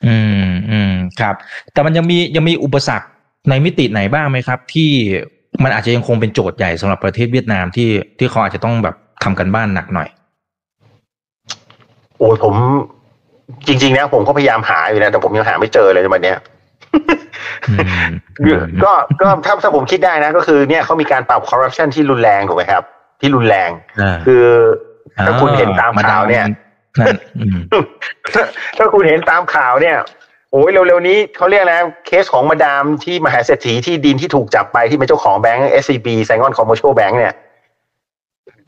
[0.05, 1.35] อืมอืมครับ
[1.73, 3.07] แต่มันยังมียังมีอุปสรรค
[3.49, 4.91] ในมิติไหนบ้างไหมครับ ที่
[5.63, 10.09] มันอาจจะยังคงเป็นโจทย์ใหญ่สำหรับประเทศเวียดนามที่ที่เขาอาจจะต้องแบบทำกันบ้านหนักหน่อย
[12.17, 12.55] โอ้ผม
[13.67, 16.33] จริง ๆ นะ ผมก็พยายามหาอยู่นะ แต่ผมยังหาไม่เจอเลยในวันนี้
[18.83, 18.91] ก็
[19.21, 22.83] ก็ถ้าถ้าผมคิดได้นะ ก็คือเนี่ยเขามีการปราบคอร์รัปชันที่รุนแรงถูกไหมครับ
[23.21, 23.69] ที่รุนแรง
[24.25, 24.45] คือ
[25.25, 26.45] ถ้าคุณเห็นตามข่าวเนี่ย
[28.77, 29.97] ถ้าคุณเห็นตามข่าวเนี่ย
[30.51, 37.33] โอ้ยเร็วๆนี้เขาเรียกนะเคสของมาดามที่มหาเศรษฐีที่ดินที่ถูกจับไปที่เป็นเจ้าของแบงก์ SCB Saigon Commercial Bank เนี่ย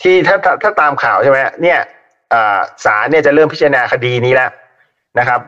[0.01, 1.79] ที่ถ้าถ้าตามข่าวใช่ไหมเนี่ย
[2.85, 4.51] ศาลเนี่ยจะเริ่มพิจารณาคดีนี้แล้ว
[5.19, 5.41] นะครับ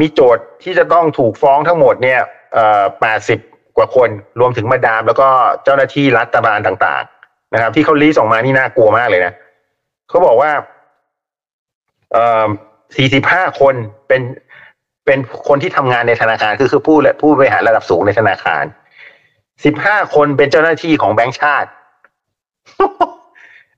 [0.00, 2.20] มีโจทย์ที่จะต้องถูกฟ้องทั้งหมดเนี่ย
[3.00, 3.38] แปดสิบ
[3.76, 4.08] กว่าคน
[4.40, 5.28] รวมถึงมาดาม แล้วก็
[5.64, 9.32] เจ้าหน้าที่รัฐบาลต่าง ๆ นะครับ ที่เขาลีส่งมานี่น่ากลัวมากเลยนะ
[10.08, 10.50] เขาบอกว่า
[12.96, 13.74] สี่สิบห้าคน
[14.08, 14.22] เป็น
[15.04, 18.64] เป็นคนที่ทำงานในธนาคารคือคือผู้ผู้บริหารระดับสูงในธนาคาร
[19.64, 21.70] สิบห้าคนเป็นเจ้าหน้าที่ของแบงก์ชาติ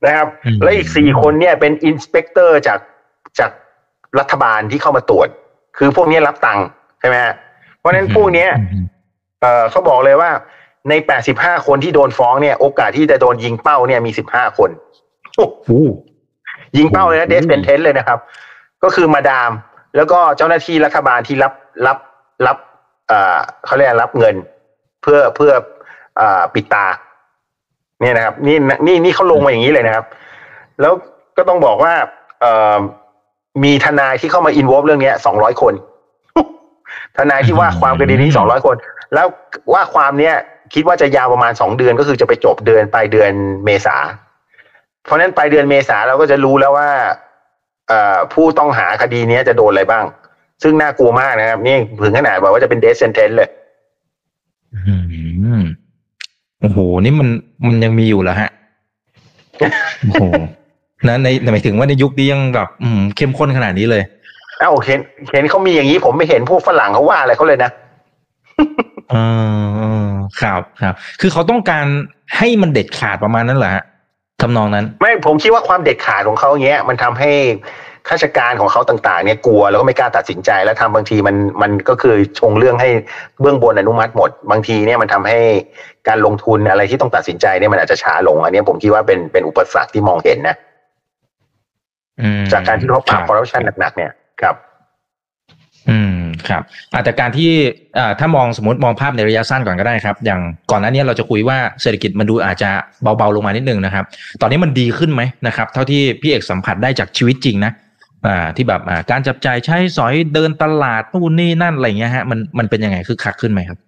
[0.04, 0.26] นะครับ
[0.62, 2.80] และอีกสี่คนเนี่ยเป็น inspector จาก
[3.38, 3.50] จาก
[4.18, 5.28] รัฐบาลที่เข้ามาตรวจ
[5.78, 6.66] คือพวกนี้รับตังค์
[7.00, 7.34] ใช่ไหมฮะ
[7.78, 8.46] เพราะฉะนั้นพวกนี้
[9.40, 10.30] เออเขาบอกเลยว่า
[10.88, 14.70] ในแปดสิบห้าคนที่โดนฟ้องเนี่ย โอกาสที่จะโดนยิงเป้าเนี่ยมีสิบห้าคน
[16.76, 18.18] ยิงเป้าเลยนะ death sentence เลยนะครับ
[18.82, 19.52] ก็คือมาดาม
[19.96, 21.52] แล้วก็เจ้าหน้าที่รัฐบาลที่รับ
[21.86, 21.98] รับ
[22.46, 22.56] รับ
[23.08, 24.34] เอ่อเขาเรียกรับเงิน
[25.02, 25.52] เพื่อเพื่อ
[26.20, 26.86] อ่ปิดตา
[28.00, 28.56] เนี่ยนะครับนี่
[28.86, 30.04] นี่นี่เขาลงมาอย่างนี้เลยนะครับ
[30.80, 30.92] แล้ว
[31.36, 31.94] ก็ต้องบอกว่า
[32.40, 32.46] เอ
[33.64, 35.74] มีทนายที่เข้ามาอินวอล์เรื่องนี้สองร้อยคน
[37.16, 38.76] ทนายที่ว่าความคดีนี้สองร้อยคน
[39.14, 39.26] แล้ว
[39.72, 40.34] ว่าความเนี้ย
[40.74, 43.30] คิดว่าจะยาวประมาณสองเดือนก็คือจะไปจบเดือนปลายเดือน
[43.64, 43.96] เมษา
[45.04, 46.90] เพราะนั้นปลายเดือนเมษาเราก็จะรู้แล้วว่า
[47.88, 50.04] เอ่อผู้ต้องหาคดีนี้จะโดนอะไรบ้าง
[50.62, 53.48] ซึ่งน่ากลัวมากนะครับ นี่ถึงขนาดบอกว่าจะเป็นเดสเซนเทนเลย
[56.66, 57.28] โอ้โห นี่มัน
[57.66, 58.50] มันยังมีอยู่เหรอฮะ
[60.06, 60.24] โอ้โห
[61.08, 64.02] นะในหมายถึงว่าในยุคนี้ยังแบบอืมเข้มข้นขนาดนี้เลย
[64.62, 65.00] อ้าวเห็น
[65.32, 67.70] เห็นเขามีอย่างนี้ผมไม่เห็นพวกฝรั่งเขาว่าอะไรเขาเลยนะ
[69.12, 69.22] อื
[70.06, 70.06] ม
[70.40, 71.86] ครับครับ คือเขาต้องการ
[72.36, 73.72] ให้มันเด็ดขาดประมาณนั้นแหละ
[74.40, 77.30] ทำนองนั้น ไม่ผมคิดว่าความเด็ดขาดของเขาเงี้ย มันทำให้
[78.08, 82.88] ข้าราชการของเขาต่างๆเนี่ยกลัวแล้วก็ไม่กล้าตัดสินใจแล้วทำบางทีมันมันก็คือชงเรื่องให้
[83.40, 85.38] เบื้องบนอนุมัติหมด บางทีเนี่ยมันทำให้
[86.08, 90.56] การลงทุนอะไรที่ต้องตัดสินใจเนี่ยมันอาจจะช้าลงอันนี้ผมคิดว่าเป็นเป็นอุปสรรคที่มองเห็นนะ
[92.52, 94.54] จากการที่เขาปราบคอร์รัปชันหนักๆเนี่ยครับ
[95.90, 97.50] อืมครับอาแต่การที่
[98.20, 100.40] ถ้ามองสมมติมองภาพในระยะสั้นก่อนก็ได้ครับ อย่าง
[100.70, 102.70] ก่อนหน้านี้เราจะคุยว่าเศรษฐกิจมันดูอาจจะ
[103.02, 104.04] เบาๆลงมานิดนึงนะครับ
[104.40, 107.72] ตอนนี้มันดีขึ้นไหมนะครับ เท่าที่พี่เอกสัมผัสได้จากชีวิตจริงนะ
[108.26, 113.78] อ่าที่แบบอ่าการจับจ่ายใช้สอยเดินตลาดนู่นนี่นั่นอะไรเงี้ยฮะมันมันเป็นยังไงคือคักขึ้นไหมครับ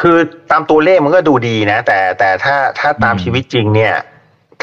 [0.00, 0.18] คือ
[0.50, 3.94] ตามตัวเลขมันก็ดูดีนะ แต่แต่ถ้าถ้าตามชีวิตจริงเนี่ย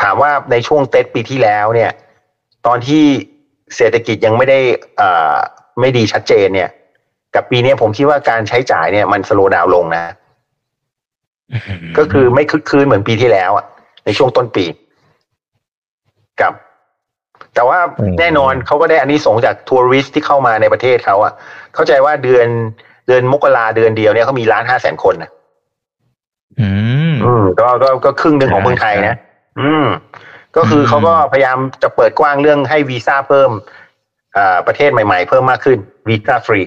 [0.02, 1.92] ถามว่าในช่วงเต็ตปีที่แล้วเนี่ย
[2.66, 3.04] ตอนที่
[3.76, 4.60] เศรษฐกิจยังไม่ได้
[5.02, 5.36] อ่า
[5.80, 6.70] ไม่ดีชัดเจนเนี่ย
[7.36, 10.16] กับปีนี้ผมคิดว่าการใช้จ่ายเนี่ยมันสโลว์ดาวลงนะ
[11.98, 13.66] ก็คือไม่คึกคืนเหมือนปีที่แล้วอะ
[14.06, 14.66] ในช่วงต้นปี
[16.42, 16.54] กับ
[17.56, 17.80] แต่ว่า
[18.20, 21.34] แน่นอนเขาก็ได้อันนี้สงจากทัวริสที่เข้ามาในประเทศเขาอะ
[21.76, 22.48] เข้าใจว่าเดือน
[23.08, 25.30] เดือนมกราเดือนเดียวเนี่ยเขามีล้านห้าแสนคนนะ
[26.60, 26.70] อื
[27.12, 29.18] มอืมก็ก็ก็ครึ่งหนึ่งของเมืองไทยนะ
[29.60, 29.86] อืม
[30.56, 33.52] ก็คือเขาก็พยายามจะเปิดกว้างเรื่องให้วีซ่าเพิ่ม
[34.38, 36.62] อ่าประเทศใหม่ ๆ เพิ่มมากขึ้นวีซ่าฟรี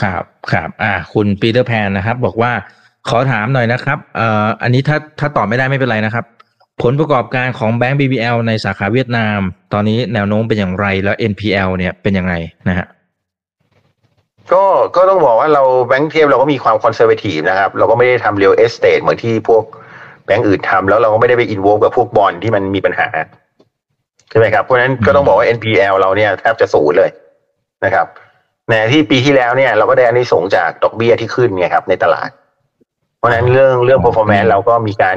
[0.00, 2.52] ครับครับอ่า คุณปีเตอร์แพนนะครับ บอกว่า
[3.08, 6.24] ขอถามหน่อยนะครับ เอ่ออันนี้ถ้าถ้าตอบไม่ได้ไม่เป็นไรนะครับ
[6.82, 9.38] ผลประกอบการของแบงก์ BBL ในสาขาเวียดนาม
[9.72, 12.34] ตอนนี้แนวโน้มเป็นอย่างไรแล้ว NPL เนี่ยเป็นยังไง
[12.68, 12.86] นะฮะ
[14.52, 14.64] ก็
[14.96, 19.62] ก็ต้องบอกว่าเราแบงก์เทียบเราก็มีความ conservative นะครับ เราก็ไม่ได้ทำ real estate เหมือนที่พวก
[20.26, 23.08] แบงก์อื่นทำแล้วเราก็ไม่ได้ไปอินโวกับพวกบอลที่มันมีปัญหา
[24.30, 27.10] ใช่ไหมครับ เพราะฉะนั้นก็ต้องบอกว่า NPL เราเนี่ยแทบจะศูนย์เลย
[27.84, 28.06] นะครับ
[28.68, 32.30] ในที่ปีที่แล้วเนี่ยเราก็ได้อันนี้สงส์จากดอกเบี้ยที่ขึ้นไงครับในตลาด
[33.18, 35.16] เพราะฉะนั้นเรื่องเรื่อง performance เราก็มีการ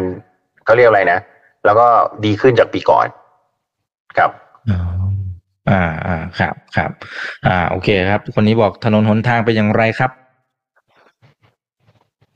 [0.65, 1.19] เขาเรียกอะไรนะ
[1.65, 1.88] แล้วก็
[2.26, 3.06] ดีขึ้นจากปีก่อน
[4.17, 4.32] ครับ
[4.71, 4.80] อ๋อ
[5.69, 6.91] อ่าอ่าครับครับ
[7.47, 10.12] อ่า โอเคครับ คนนี้บอกถนนหนทางเป็นอย่างไรครับ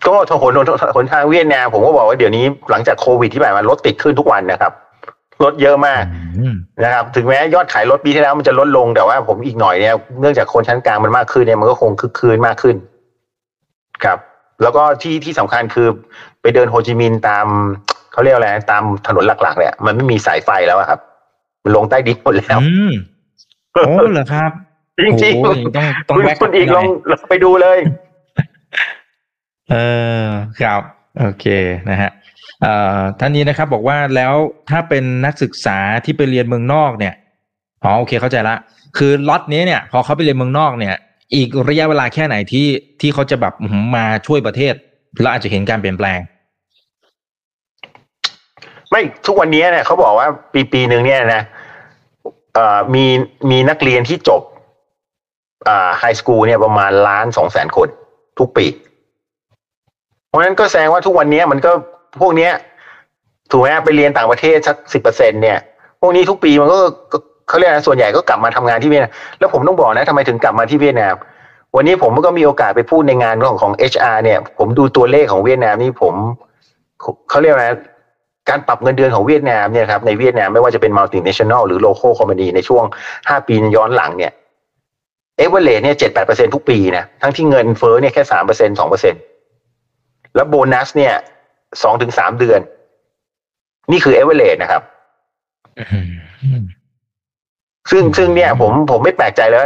[0.08, 4.74] ก็ถนนหนทางเวียดนามผมก็บอกว่าเดี๋ยวนี้หลังจากโควิดที่ผ่านมารถติดขึ้นทุกวันนะครับ
[5.44, 6.04] รถเยอะมาก
[6.40, 12.76] อืมนะครับ ถึงแม้ยอดขายรถปีที่แล้วมันจะลดลงแต่ว่าผมอีกหน่อยเนี่ยเนื่องจากคนชั้นกลางมันมากขึ้นเนี่ยมันก็คงคึกคืนมากขึ้น
[14.04, 14.18] ครับ
[14.62, 15.88] แล้วก็ที่ที่สำคัญคือ
[16.42, 17.48] ไปเดินโฮจิมินห์ตาม
[18.16, 21.00] เขาเรียกอะไรตามถนนหลัก ๆ เนี่ย มันไม่มีสายไฟแล้วอะครับ
[21.64, 22.92] มันลงใต้ดินหมดแล้วอืม
[23.74, 24.52] โอ้เหรอครับ
[25.00, 27.80] จริงโอ้ยต้องต้องคุณแวะคุณอีกหลน่อยงลองไปดูเลย
[29.72, 29.76] เอ
[30.24, 30.26] อ
[30.62, 30.82] ครับ
[31.20, 31.46] โอเค
[31.90, 32.12] นะฮะ
[32.62, 34.34] เอ่อท่านนี้นะครับบอกว่าแล้ว
[34.70, 37.14] ถ้าเป็นนักศึกษาที่ไปเรียนเมืองนอกเนี่ย
[37.84, 38.56] อ๋อโอเคเข้าใจละ
[38.98, 40.96] คือล็อตนี้เนี่ย พอเขาไปเรียนเมืองนอกเนี่ย
[41.36, 42.68] อีกระยะเวลาแค่ไหนที่
[43.02, 44.74] ที่เขาจะแบบอื้อหือมาช่วยประเทศ
[45.22, 46.20] แล้วอาจจะเห็นการเปลี่ยนแปลง
[48.92, 51.42] ไม่ทุกวันนี้เนี่ยเขาบอกว่าปีปีหนึ่งเนี่ยนะ
[52.54, 53.06] เอ่อมี
[53.50, 54.42] มีนักเรียนที่จบ
[55.68, 57.88] อ่าไฮสคูลเนี่ยประมาณล้านสองแสนคน
[58.40, 58.66] ทุกปี
[60.28, 61.72] เพราะฉะนั้นก็แสดงว่าทุกวันนี้มันก็
[62.22, 62.52] พวกเนี้ย
[63.52, 65.58] ถูกไหมไปเรียนต่างประเทศสักสิบเปอร์เซ็นเนี่ย
[66.02, 66.78] พวกนี้ทุกปีมันก็
[67.48, 71.16] เขาเรียกนะส่วนใหญ่ก็กลับมาทำงานที่เวียดนามแล้วผมต้องบอกนะทำไมถึงกลับมาที่เวียดนาม
[71.76, 76.14] วันนี้ผมก็มีโอกาสไปพูดในงานของของ HR เนี่ย ผมดูตัวเลขของเวียดนามนี่ผม
[77.30, 77.66] เขาเรียกอะไร
[78.50, 82.84] การปรับเงินเดือนของเวียดนามเนี่ยครับในเวียดนามไม่ว่าจะเป็น multinational หรือ local company ในช่วง
[83.16, 84.32] 5 ปีย้อนหลังเนี่ย
[85.38, 91.14] เอเวอเรเนี่ย7-8%ทุกปีนะทั้งที่เงินเฟ้อเนี่ยแค่3% 2%แล้วโบนัสเนี่ย
[91.76, 92.60] 2-3เดือน
[93.92, 94.82] นี่คือเอเวอเรนะครับ
[95.80, 96.00] อื
[96.62, 96.64] ม
[97.92, 99.64] ซึ่งซึ่งเนี่ย ผมผมไม่แปลกใจแล้ว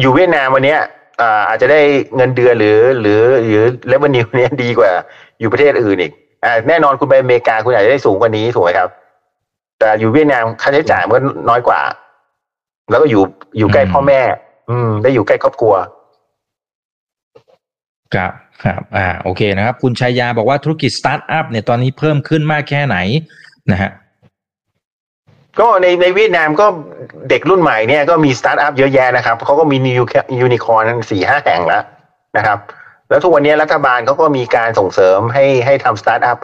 [0.00, 0.80] อยู่เวียดนามวันเนี้ย
[1.20, 1.80] อ่าอาจจะได้
[2.16, 4.90] เงินเดือนหรือ หรือหรือ revenue เนี่ยดีกว่า
[5.40, 6.25] อยู่ประเทศอื่นอีกอ่า
[6.68, 8.88] แน่นอนคุณไปอเมริกาคุณอาจจะได้สูงกว่านี้ถูกไหมครับ
[9.78, 11.80] แต่อยู่เวียดนามค่าใช้จ่ายมันก็น้อยกว่า
[12.90, 13.22] แล้วก็อยู่
[13.58, 14.20] อยู่ใกล้พ่อแม่
[14.70, 15.74] อืม ได้อยู่ใกล้ครอบครัว
[18.14, 18.32] ครับ
[18.64, 22.96] ครับ อ่า โอเคนะครับ คุณชัยยาบอกว่าธุรกิจสตาร์ทอัพเนี่ยตอนนี้เพิ่มขึ้นมากแค่ไหน
[23.70, 23.90] นะฮะ
[25.60, 26.66] ก็ในในเวียดนามก็
[27.30, 30.02] เด็กรุ่นใหม่เนี่ยก็มีสตาร์ทอัพเยอะแยะนะครับเขาก็มี new
[30.40, 31.82] ยูนิคอร์นสี่ห้าแห่งแล้ว
[32.36, 32.58] นะครับ
[33.08, 36.38] แล้วทุกวันนี้รัฐบาลเขาก็มีการส่งเสริมให้ให้ทำสตาร์ทอัพ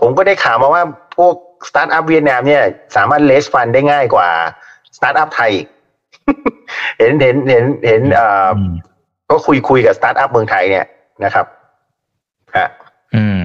[0.00, 0.82] ผมก็ได้ข่าวมาว่า
[1.16, 1.34] พวก
[1.68, 2.62] สตาร์ทอัพเวียดนามเนี่ย
[2.96, 4.28] สามารถ raise fund ได้ง่ายกว่า
[4.96, 5.52] สตาร์ทอัพไทย
[6.98, 8.72] เห็นเห็นเห็นเห็นเอ่ออม
[9.30, 10.84] ก็คุยคุยกับสตาร์ทอัพเมืองไทยเนี่ย
[11.24, 11.46] นะครับ
[12.56, 12.68] ฮะ
[13.14, 13.42] อืม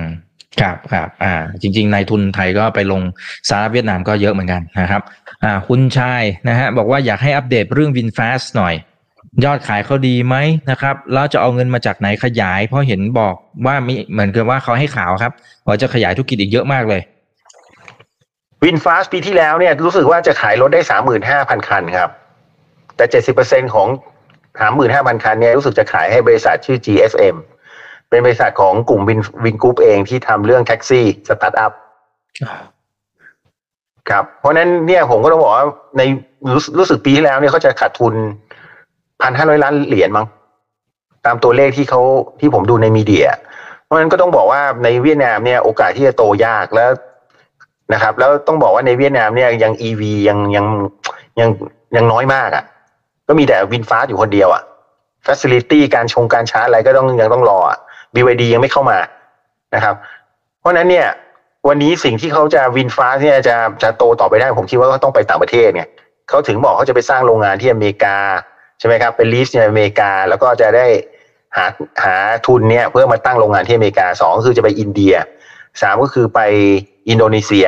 [0.61, 3.01] ครับครับอ่า จริงๆนายทุนไทยก็ไปลง
[3.49, 5.01] สหรัฐเวียดนามก็เยอะเหมือนกันนะครับ
[5.43, 8.75] อ่า คุณชายนะฮะบอกว่าอยากให้อัปเดตเรื่อง VinFast หน่อย
[9.45, 10.35] ยอดขายเขาดีไหม
[10.71, 13.35] นะครับแล้วจะเอาเงินมาจากไหนขยาย เพราะเห็นบอก
[13.65, 15.31] ว่ามีเหมือนกับว่าเขาให้ข่าวครับ
[15.67, 17.01] ว่าจะขยายธุรกิจอีกเยอะมากเลย
[18.63, 22.09] วินฟาสปีที่แล้วเนี่ยรู้สึกว่าจะขายรถได้สามหมื่นห้าพันคันครับ
[22.95, 23.87] แต่เจ็ดสิบเปอร์เซ็นของ
[24.59, 27.35] สามหมื่นห้าพันคันเนี่ยรู้สึกจะขายให้บริษัทชื่อ GSM
[28.09, 31.71] เป็นบริษัทของกลุ่มวินวินกรุ๊ปเองที่ทำเรื่องแท็กซี่สตาร์ทอัพ
[34.09, 36.01] ครับ เพราะฉะนั้นเนี่ยผมก็ต้องบอกว่าใน
[36.53, 38.13] รู้รู้สึกปีที่แล้วเนี่ยเขาจะขาดทุน
[39.21, 40.25] พันห้าร้อยล้านเหรียญมั้ง
[41.25, 42.01] ตามตัวเลขที่เขา
[42.39, 43.27] ที่ผมดูในมีเดีย
[43.83, 46.89] เพราะฉะนั้นก็ต้องบอกว่าในเวียดนามเนี่ยโอกาสที่จะโตยากแล้ว
[47.93, 50.65] นะครับ แล้วต้องบอกว่าในเวียดนามเนี่ยยังอีวียังยัง
[51.39, 51.49] ยัง
[51.95, 52.63] ยังน้อยมากอะ่ะ
[53.27, 54.63] ก็มีแต่วินฟ้าอยู่คนเดียวอะ่ะ
[55.25, 57.77] ฟัซิลิตี้การชงการชาร์จอะไรก็ต้องยังต้องรออะ
[58.13, 58.97] BYD ยังไม่เข้ามา
[59.75, 59.95] นะครับ
[60.59, 61.07] เพราะฉะนั้นเนี่ย
[61.67, 65.83] วันนี้สิ่งที่เขาจะวินฟ้าเนี่ยจะจะโตต่อไปได้ผมคิดว่าเขาต้องไปต่างประเทศไง
[66.29, 68.15] เขาถึงบอกเขาจะไปสร้างโรงงานที่อเมริกา
[68.79, 70.87] ใช่ไหมครับเป็นลีสในอเมริกา แล้วก็จะได้
[71.57, 71.65] หา
[72.03, 75.13] หาทุนเนี่ยเพื่อมาตั้งโรงงานที่อเมริกาสองก็คือจะไปอินเดีย
[75.81, 76.39] สามก็คือไป
[77.09, 77.67] อินโดนีเซีย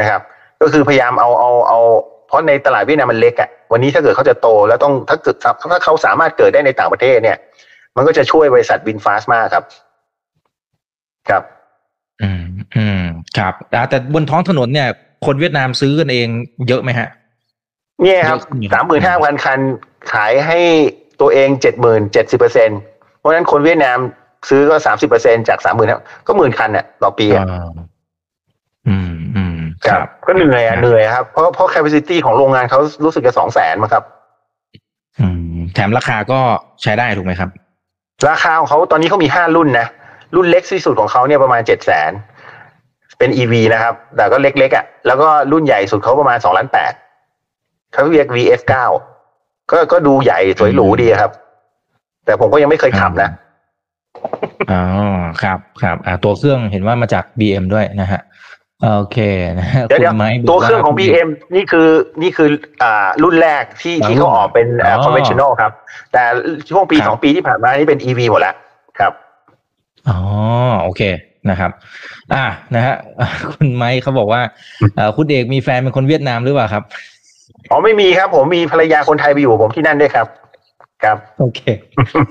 [0.00, 0.20] นะครับ
[0.62, 1.78] ก็คือพยายามเอาเอาเอา
[2.26, 5.36] เพราะในตลาดเวียดนามมันเล็กอะ่ะวันนี้ถ้าเกิดเขาจะโตแล้วต้องถ้าเกิด
[5.70, 7.38] ถ้าเขาสามารถเกิดได้ในต่างประเทศเนี่ย
[7.96, 9.64] มันก็จะช่วยบริษัทวินฟาสมากครับ
[11.28, 11.42] ครับ
[12.22, 12.44] อืม
[12.76, 13.02] อืม
[13.38, 14.88] ครับอ่าแต่บนท้องถนนเนี่ย
[15.26, 16.28] คนเวียดนามซื้อกันเอง
[16.68, 17.08] เยอะไหมฮะ
[18.02, 19.60] เนี่ยครับเยอะขึ้นอยู่สามหมื่นห้าพันคัน
[20.12, 20.58] ขายให้
[21.20, 22.70] ตัวเองเจ็ดหมื่นเจ็ดสิบเปอร์เซ็น
[23.18, 23.98] เพราะฉะนั้นคนเวียดนาม
[24.48, 25.94] ซื้อก็สามสิบเปอร์เซ็นจากสามหมื่น
[26.26, 27.68] ก็หมื่นคันน่ะต่อปีอะอ่า
[28.88, 34.04] อืมอืมครับ ก็เหนื่อยอะเหนื่อยครับเพราะเพราะ capacity ของโรงงานเขารู้สึกจะสองแสนมั้งครับ
[35.20, 36.40] อืม แถมราคาก็
[36.82, 37.50] ใช้ได้ถูกไหมครับ
[38.28, 39.86] ราคาของเขาตอนนี้เขามีห้ารุ่นนะ
[40.36, 42.12] รุ่นเล็กที่สุดของเขาเนี่ยประมาณเจ็ดแสน
[43.18, 46.92] เป็น EV นะครับ แต่ก็เล็กๆอะแล้วก็รุ่นใหญ่สุดเขาประมาณสองล้านแปด
[47.92, 48.86] เขาเรียก VF เก้า
[49.70, 51.30] ก็ก็ดูใหญ่สวยหรูดีครับ
[52.24, 53.30] แต่ผมก็ยังไม่เคยขับนะ
[54.72, 54.82] อ๋อ
[55.42, 58.20] ครับครับอ่าตัวเครื่องเห็นว่ามาจาก BM ด้วยนะฮะ
[58.98, 59.18] โอเค
[59.58, 61.88] นะฮะเดี๋ยวคุเดี๋ยวณไม้บกตัวเครื่องของว่า BM นี่คือ
[62.22, 62.48] นี่คือ
[62.82, 65.72] อ่ารุ่นแรกที่อ๋อที่เขาออกเป็นอ่าอ๋อ conventional ครับ
[66.12, 66.22] แต่
[66.70, 68.54] ช่วงปีครับสองปีที่ผ่านมานี่เป็น EV หมดแล้ว
[68.98, 69.12] ครับ
[70.08, 70.18] อ๋อ
[70.82, 71.02] โอเค
[71.50, 71.70] นะครับ
[72.34, 72.94] อ่านะฮะ
[73.52, 74.40] คุณไม้เขาบอกว่า
[74.96, 76.84] เอ่อคุณเอกมีแฟนเป็นคนเวียดนามหรือเปล่าครับ
[77.70, 80.26] อ๋อไม่มีครับ ผมมีภรรยาคนไทยไปอยู่กับผมที่นั่นด้วยครับ
[81.04, 81.60] ครับโอเค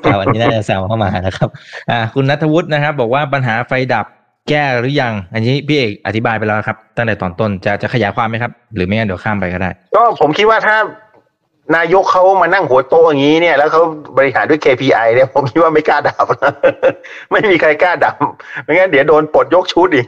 [0.06, 1.50] อ่าวันนี้น่าจะแซวเข้ามานะครับ
[1.92, 4.06] อ่า คุณนัทวุฒินะครับ บอกว่าปัญหาไฟดับ
[4.50, 10.78] แก้หรือยัง อันนี้พี่เอกอธิบายไปแล้วครับ ตั้งแต่ตอนต้นจะจะขยายความไหมครับ หรือไม่งั้นเดี๋ยวข้ามไปก็ได้ ก็ผมคิดว่าถ้า
[11.76, 13.82] นายกเขามานั่งหัวโต๊ะอย่างนี้เนี่ย แล้วเขา
[14.18, 16.26] บริหารด้วย KPI เนี่ยผมคิดว่าไม่กล้าดับ
[17.32, 18.16] ไม่มีใครกล้าดับ
[18.64, 20.08] ไม่งั้นเดี๋ยวโดนปลดยกชุดอีก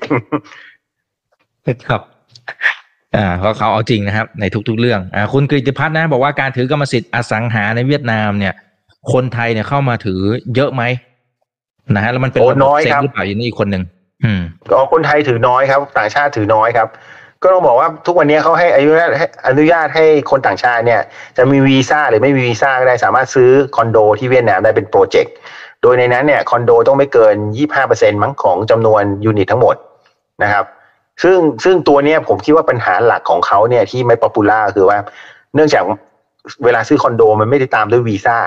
[1.87, 2.01] ครับ
[3.17, 8.53] อ่าเขาเขาเอาจริงนะครับในทุก ๆ เรื่องอ่าคุณกฤติพัฒน์นะ บอกว่าการถือกรรมสิทธิ์อสังหาในเวียดนามเนี่ย
[9.13, 10.21] คนไทยเนี่ยเข้ามาถือ
[10.55, 10.83] เยอะไหม
[11.95, 13.83] นะฮะแล้วมันเป็นโอ้ระบบน้อยเซ็งครับหรือเปล่าอย่างนี้อีกคนหนึ่ง
[14.23, 16.87] อืมก็คนไทยถือน้อยครับ ต่างชาติถือน้อยครับ
[17.43, 21.01] ก็ต้องบอกว่าทุกวันนี้เขาให้อนุญาตให้อนุญาตให้คนต่างชาติเนี่ย
[21.37, 25.33] จะมีวีซ่าหรือไม่มีวีซ่าก็ได้สามารถซื้อคอนโดที่เวียดนามได้เป็นโปรเจกต์
[25.81, 27.35] โดยในนั้นเนี่ยคอนโดต้องไม่เกิน
[27.79, 29.75] 25%มั้งของจำนวนยูนิตทั้งหมด
[30.43, 30.65] นะครับ
[31.23, 34.97] ซึ่งซึ่งตัวเนี้ยผมคิดว่าปัญหาหลักของเขาเนี่ยที่ไม่ popular คือว่า
[35.55, 35.83] เนื่องจาก
[36.63, 38.37] เวลาซื้อคอนโดมันไม่ได้ตามด้วยวีซ่า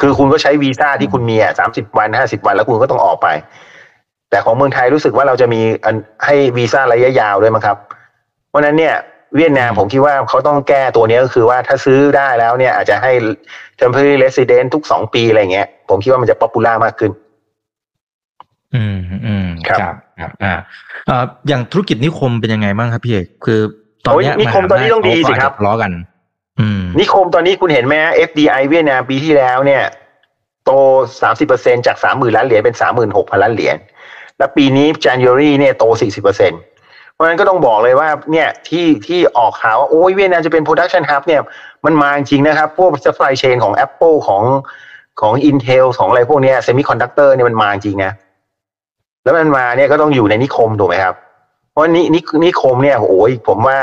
[0.00, 3.28] คือคุณก็ใช้วีซ่าที่คุณมีอะสามสิบวันห้าสิบวันแล้วคุณก็ต้องออกไป
[4.30, 7.76] แต่ของเมืองไทยรู้สึกว่าเราจะมีอันให้วีซ่าระยะยาวด้วยมั้งครับ
[8.48, 8.94] เพราะฉะนั้นเนี่ย
[9.36, 13.12] เวียดนามผมคิดว่าเขาต้องแก้ตัวเนี้ยก็คือว่าถ้าซื้อได้แล้วเนี่ย อาจจะให้
[13.80, 17.12] temporary resident ทุกสองปีอะไรเงี้ย ผมคิดว่ามันจะป๊อปปูล่ามากขึ้น
[18.74, 19.80] อืมอืมครับ
[20.20, 20.54] ครับครับอ่า
[21.06, 23.60] เอ่ออย่างธุรกิจนิคมเป็นยังไงบ้างครับพี่เอกคือ
[24.06, 25.92] ตอนเนี้ยโอ้ยนิคมตอนนี้ต้องดีสิครับเขาก็อาจจะทะเลาะกัน
[26.60, 27.94] อืมนิคมตอนนี้คุณเห็นไหม
[28.28, 29.82] FDI เวียดนามปีที่แล้วเนี่ย
[30.64, 30.70] โต
[31.30, 32.76] 30%จาก30,000ล้านเหรียญเป็น
[33.08, 33.76] 36,000ล้านเหรียญ
[34.38, 35.84] แล้วปีนี้ January เนี่ยโต
[36.20, 36.22] 40%
[37.12, 41.42] เพราะฉะนั้นก็ต้องบอกเลยว่าเนี่ยที่ที่ออกข่าวว่าโอ้ยเวียดนามจะเป็น production hub เนี่ย
[41.84, 44.42] มันมาจริงนะครับ พวก supply chain ของ Apple ของ
[45.20, 48.12] ของ Intel ของอะไรพวกเนี้ย semiconductor เนี่ยมันมาจริงนะ
[49.22, 51.14] แล้วมันมาเนี่ยก็ต้องอยู่ในนิคมถูกไหมครับ
[51.70, 53.78] เพราะนี่นี่นิคมเนี่ยโอ้ยผมว่า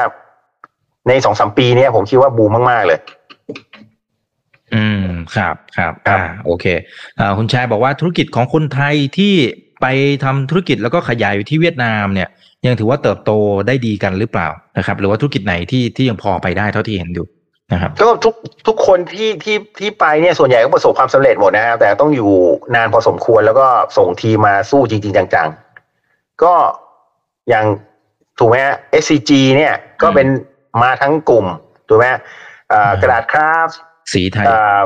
[1.07, 2.99] ในสองสามปีเนี่ยผมคิดว่าบูมมาก ๆ เลย
[4.75, 6.65] อืมครับครับครับอ่าโอเค
[7.19, 9.33] อ่าคุณชายบอกว่าธุรกิจของคนไทยที่
[9.81, 9.85] ไป
[10.23, 12.29] ทำธุรกิจแล้วก็ขยายอยู่ที่เวียดนามเนี่ย
[12.65, 13.31] ยังถือว่าเติบโต
[13.67, 14.47] ได้ดีกันหรือเปล่า
[14.77, 17.25] นะครับ หรือว่าธุรกิจไหนที่ที่ยังพอไปได้เท่าที่เห็นอยู่
[17.71, 18.35] นะครับก็ทุก
[18.67, 22.31] ทุกคนที่ที่ที่ไปเนี่ยส่วนใหญ่ก็ประสบความสำเร็จหมดนะครับแต่ต้องอยู่
[22.75, 26.53] นานพอสมควรแล้วก็ส่งทีมมาสู้จริง ๆ จังๆ ก็
[27.49, 27.65] อย่าง
[28.39, 30.27] ถูกไหมฮะ SCG เนี่ยก็เป็น
[30.83, 31.45] มาทั้งกลุ่ม
[31.87, 32.05] ถูกไหม
[32.73, 33.77] อ่าอืมกระดาษคราฟต์
[34.13, 34.81] SCG ไทยอ่า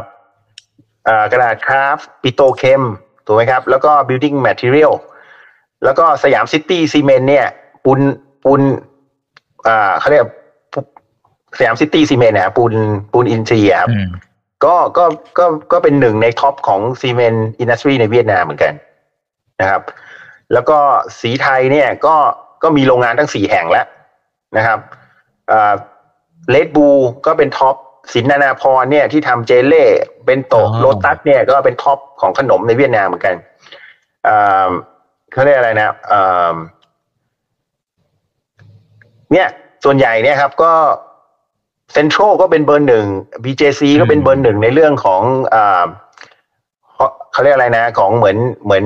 [1.08, 2.84] อ่ากระดาษคราฟต์ปิโตรเคม
[3.26, 4.94] ถูกไหมครับ แล้วก็ building material
[5.84, 7.48] แล้วก็สยามซิตี้ซีเมนต์เนี่ย
[7.84, 8.00] ปูน
[8.44, 8.62] ปูน
[9.68, 10.26] อ่าเขาเรียก
[11.58, 12.74] สยามซิตี้ซีเมนต์นะปูน
[13.12, 14.10] ปูนอินทรีย์อะครับอืม
[14.66, 15.06] ก็ก็
[15.38, 18.74] ก็ก็เป็นหนึ่งใน top ของ cement industry ในเวียดนามเหมือนกัน
[19.62, 19.82] นะครับ
[20.54, 20.78] แล้วก็
[21.20, 22.16] สีไทยเนี่ยก็
[22.64, 23.86] ก็มีโรงงานทั้งสี่แห่งแล้ว
[24.58, 24.80] นะครับ
[26.52, 26.88] เลดบู
[27.26, 27.76] ก็เป็นท็อป
[28.14, 29.86] สินนานาพรเนี่ยที่ทำเจเล่
[30.26, 33.36] เป็นโตะอ๋อโลตัสเนี่ยก็เป็นท็อปของขนมในเวียดนามเหมือนกัน
[34.28, 34.70] อ่า
[35.32, 36.56] เขาเรียกอะไรนะอ่า
[39.34, 39.48] เนี่ย
[39.84, 40.74] ส่วนใหญ่เนี่ยครับก็
[41.92, 43.06] เซ็นทรัลก็เป็นเบอร์หนึ่ง
[43.44, 45.22] BJC ก็เป็นเบอร์หนึ่งในเรื่องของ
[45.54, 45.84] อ่า
[47.32, 48.86] เขาเรียกอะไรนะ ของเหมือนเหมือน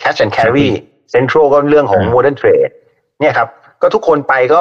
[0.00, 0.68] cash and carry
[1.10, 2.72] เซ็นทรัลก็เรื่องของอ่า modern trade
[3.20, 3.48] เนี่ยครับ
[3.82, 4.60] ก็ทุกคนไปก็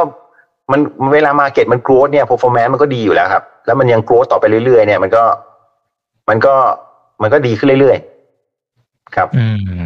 [0.72, 0.80] มัน
[1.14, 5.24] เวลามาเก็ตมัน growth เนี่ย performance มันก็ดีอยู่แล้วครับ แล้วมันยัง growth ต่อไปเรื่อยๆเนี่ย มันก็
[6.30, 6.56] มันก็
[7.22, 9.46] มันก็ดีขึ้นเรื่อยๆ ครับ อื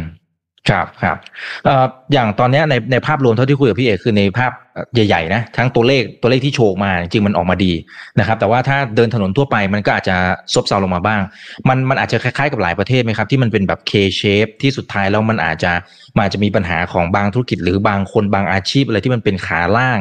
[0.70, 1.16] ครับครับ
[1.64, 4.52] เอ่ออย่างตอนนี้ในในภาพรวมเท่าที่คุยกับพี่เอกคือในภาพ
[4.94, 7.72] ใหญ่ๆนะทั้งตัวเลขตัวเลขที่โชว์มาจริงมันออกมาดี
[8.18, 10.16] นะครับ แต่ว่าถ้าเดินถนนทั่วไปมันก็อาจจะ
[10.54, 11.20] ซบเซาลงมาบ้าง
[11.68, 15.72] มันมันอาจจะคล้ายๆกับหลายประเทศไหมครับที่มันเป็นแบบ K shape ที่สุดท้ายแล้วมันอาจจะ
[16.14, 19.98] มันอาจจะมีปัญหาของบางธุรกิจ หรือบางคนบางอาชีพอะไรที่มันเป็นขาล่าง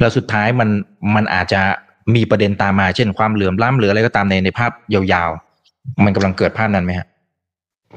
[0.00, 0.68] แล้วสุดท้ายมัน
[1.14, 1.62] มันอาจจะ
[2.14, 7.06] มีประเด็นตามมาเช่นความเหลื่อมล้ำหรืออะไรก็ตามในในภาพยาวๆ มันกำลังเกิดภาพนั้นไหมฮะ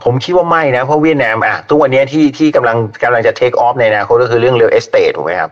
[0.03, 5.51] ผมคิดว่าไม่นะ เพราะเวียดนามอะทุกวันนี้ที่ที่กำลังกำลังจะ take off ในอนาคตก็คือเรื่องเรียลเอสเต e ถูกไหมครับ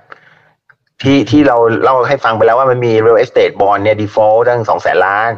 [1.01, 5.31] ที่ที่เราเล่าให้ฟังไปแล้วว่ามันมีเรียลเอสเต e บอลเนี่ยดีฟอลต์ตั้งสองแสนล้าน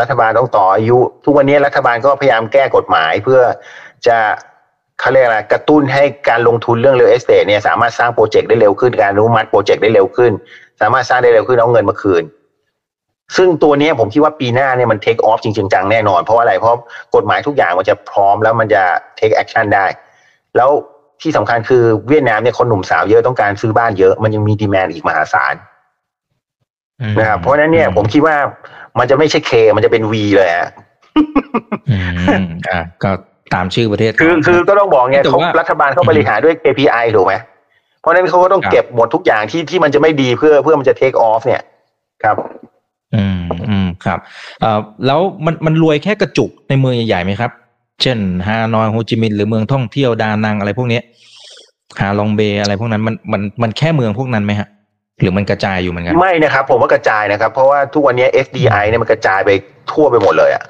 [0.00, 3.40] รัฐบาลต้องต่ออายุ ทุกวันนี้รัฐบาลก็พยายามแก้กฎหมายเพื่อ
[4.06, 4.16] จะ
[5.00, 10.32] เขาเรียกอะไรกระตุ้นให้การลงทุนเรื่องเรียลเอสเต e เนี่ยสามารถสร้างโปรเจกต์ได้เร็วขึ้น การอนุมัติโปรเจกต์ได้เร็วขึ้น
[10.80, 12.22] สามารถสร้างได้เร็วขึ้นเอาเงินมาคืน
[13.36, 16.78] ซึ่งตัวนี้ผมคิดว่าปีหน้าเนี่ยมัน take off จริงๆจังแน่นอน เพราะอะไรเพราะ
[17.14, 18.82] กฎหมายทุกอย่างมันจะพร้อมแล้วมันจะ
[19.16, 19.86] take action ได้
[20.56, 20.70] แล้ว
[21.22, 25.54] ที่สำคัญคือเวียดนามเนี่ยคนหนุ่มสาวเยอะต้องการซื้อบ้านเยอะมันยังมีดีแมนอีกมหาศาล
[27.00, 28.36] อืมนะครับเพราะฉะนั้นเนี่ยผมคิดว่า
[28.98, 30.68] มันจะไม่ใช่เคมันจะเป็นวีเลยฮะ
[31.90, 31.98] อื
[32.42, 33.10] มอ่าก็
[33.54, 37.34] ตามชื่อประเทศ คือคือก็ต้องบอกไงแต่เขาว่ารัฐบาลเขาบริหารด้วย KPI ถูกไหม
[38.00, 41.62] เพราะฉะนั้นเขาก็ต้องครับเก็บหมดทุกอย่างที่ที่มันจะไม่ดีเพื่อเพื่อมันจะเทคออฟเนี่ย
[42.22, 42.71] ครับอืมอืม
[44.06, 44.18] ครับ
[45.06, 47.50] แล้วมันมันรวยแค่กระจุกในเมืองใหญ่ๆไหมครับ
[48.02, 51.00] เช่นฮานอยโฮจิมินห์หรือเมืองท่องเที่ยวดานังอะไรพวกนี้
[52.00, 54.68] ฮาลองเบย์อะไรพวกนั้นมันมันมันแค่เมืองพวกนั้นไหมฮะ
[55.20, 59.50] หรือมันกระจายอยู่เหมือนกันไม่นะครับ ผมว่ากระจายนะครับ เพราะว่าทุกวันนี้ FDI เนี่ยมันกระจายไป
[59.92, 60.64] ทั่วไปหมดเลยอะ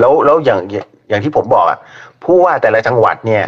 [0.00, 0.60] แล้วแล้วอย่าง
[1.08, 1.78] อย่างที่ผมบอกอะ
[2.24, 3.44] ผู้ว่าแต่ละจังหวัดเนี่ย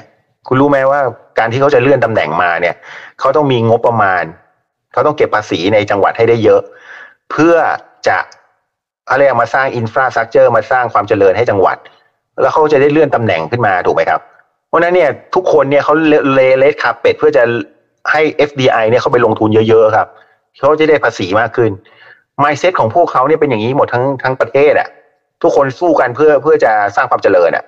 [0.46, 1.00] คุณรู้ไหมว่า
[1.38, 2.74] การที่เขาจะเลื่อนตำแหน่งมาเนี่ย
[3.20, 4.24] เขาต้องมีงบประมาณ
[4.92, 6.60] เขาต้องเก็บภาษีในจังหวัดให้ได้เยอะ
[7.30, 7.54] เพื่อ
[8.06, 8.18] จะ
[9.10, 11.76] อะไรยกมาสร้าง infrastructure มาสร้างความเจริญให้จังหวัด
[12.40, 14.20] แล้วเขาจะได้เลื่อนตำแหน่งขึ้นมาถูกไหมครับ
[14.68, 15.94] เพราะฉะนั้นเนี่ยทุกคนเนี่ยเขา
[16.34, 17.42] เลเลส red carpet เพื่อจะ
[18.12, 20.08] ให้ FDI เนี่ยเขาไปลงทุนเยอะๆครับ
[20.58, 21.70] เขาจะได้ภาษีมากขึ้น
[22.42, 24.88] mindset ของพวกเขาเนี่ยเป็นอย่างนี้หมดทั้งทั้งประเทศอะ
[25.42, 27.64] ทุกคนสู้กันเพื่อเพื่อจะสร้างความเจริญอะ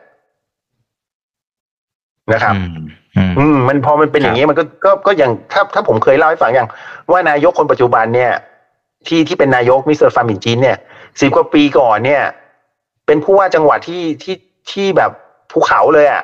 [2.33, 2.79] นะครับอืม
[3.17, 6.69] อืมอืมมันพอมันเป็นอย่างนี้มันก็ก็ก็อย่างถ้าถ้าผมเคยเล่าให้ฟังอย่าง
[7.11, 8.33] ว่านายกคนปัจจุบันเนี่ย
[9.07, 10.79] ที่ที่เป็นนายกมิสเตอร์ฟามมินห์จิ๋งห์เนี่ย
[11.21, 12.23] สิบกว่าปีก่อนเนี่ย
[13.07, 14.37] เป็นผู้ว่าจังหวัดที่ที่
[14.71, 15.11] ที่แบบ
[15.51, 16.23] ภูเขาเลยอะ่ะ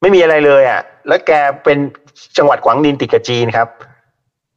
[0.00, 1.32] ไม่มีอะไรเลยอะ่ะ แล้วแก
[1.64, 1.78] เป็น
[2.38, 3.68] จังหวัดกวางนินห์ติดกับจีนครับ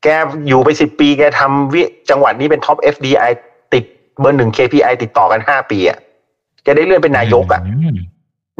[0.04, 0.08] แก
[0.48, 3.32] อยู่ไปสิบปีแกทำวิจังหวัดนี้เป็น top FDI
[3.74, 3.84] ติด
[4.20, 5.98] เบอร์หนึ่ง KPI ติดต่อกันห้าปีอะ่ะ
[6.64, 7.70] แกได้เลื่อนเป็นนายกอะม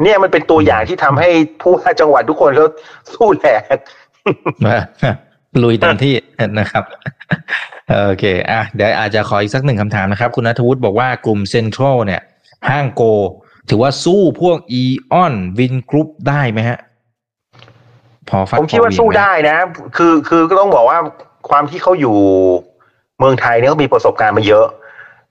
[0.02, 1.28] เนี่ยมันเป็นตัวอย่างที่ทำให้
[1.60, 2.66] ผู้ว่าจังหวัดทุกคนเขา
[3.12, 3.62] สู้แหลก
[5.62, 6.14] ลุยเต็มที่
[6.58, 6.84] นะครับ
[8.06, 12.22] โอเคอะเดี๋ยวอาจจะขออีกสักหนึ่งคำถามนะครับ คุณนัทวุฒิบอกว่ากลุ่มเซ็นทรัลเนี่ย
[12.68, 13.02] ห้างโก
[13.68, 14.82] ถือว่าสู้พวกอี
[15.12, 16.78] ออนวินกรุ๊ปได้ไหมฮะ
[18.28, 19.56] พอฟัดผมคิดว่าพอเยงสู้หมได้นะ
[19.96, 20.98] คือคือก็ต้องบอกว่า
[21.48, 22.16] ความที่เขาอยู่
[23.18, 24.66] เมืองไทยเนี่ยเขามีประสบการณ์มาเยอะ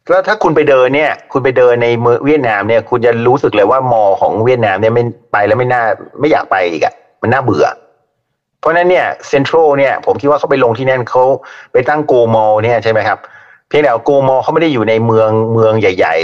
[0.10, 5.84] แล้วถ้าคุณไปเดินเนี่ย คุณไปเดินในเมืองเวียดนามเนี่ย คุณจะรู้สึกเลยว่า mall ของเวียดนามเนี่ยไม่ไปแล้วไม่น่า
[6.20, 7.66] ไม่อยากไปอีกอะมันน่าเบื่อ
[8.60, 11.24] เพราะนั้นเนี่ยเซ็นทรัลเนี่ยผมคิดว่าเขาไปลงที่นั่นเขา
[11.72, 12.14] ไปตั้ง GO!
[12.36, 13.20] Mall เนี่ยใช่ไหมครับ
[13.68, 14.12] เพียงแต่ GO!
[14.28, 16.16] Mall เขาไม่ได้อยู่ในเมืองเมืองใหญ่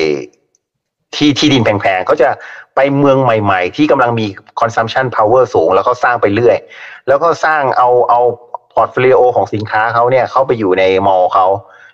[0.53, 2.29] ๆ ที่ที่ดินแพงๆเขาจะ
[2.75, 4.25] ไปเมืองใหม่ ๆ ที่กำลังมี
[4.59, 6.57] consumption power สูง แล้วก็สร้างไปเรื่อย
[7.07, 8.19] แล้วก็สร้างเอาเอา
[8.73, 11.45] portfolio ของสินค้าเขาเนี่ยเข้าไปอยู่ใน mall เขา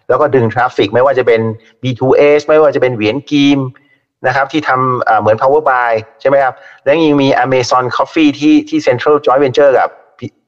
[0.10, 1.42] แล้วก็ดึง traffic ไม่ว่าจะเป็น
[1.84, 3.60] B2S ไม่ว่าจะเป็น Nguyen Kim
[4.28, 9.90] นะครับที่ทำเหมือน Power Buy ใช่ไหมครับ แล้วยังมี Amazon Coffee ที่ที่ Central joint venture กับ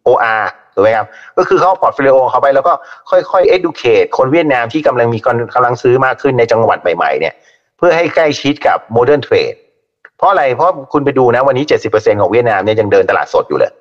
[0.07, 2.73] OR ถูกไหมครับ ก็คือเขา portfolio เขาไปแล้วก็
[3.09, 5.19] ค่อยๆ educate คนเวียดนามที่กำลังมี
[5.55, 7.33] กำลังซื้อมากขึ้นในจังหวัดใหม่ๆเนี่ย
[7.77, 9.57] เพื่อให้ใกล้ชิดกับ modern trade
[10.17, 13.71] เพราะอะไรเพราะคุณไปดูนะวันนี้70%ของเวียดนามเนี่ยยังเดินตลาดสดอยู่เลย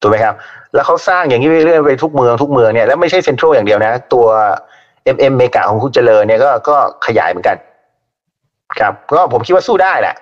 [0.00, 0.34] ถูกไหมครับ
[0.74, 4.26] แล้วเขาสร้างอย่างนี้เรื่อยๆไปทุกเมืองทุกเมืองเนี่ยแล้วไม่ใช่เซ็นทรัลอย่างเดียวนะ ตัว
[5.16, 7.56] MM เมกาของคุณเจริญเนี่ยก็ก็ขยายเหมือนกัน
[8.80, 10.14] ครับ ก็ผมคิดว่าสู้ได้แหละ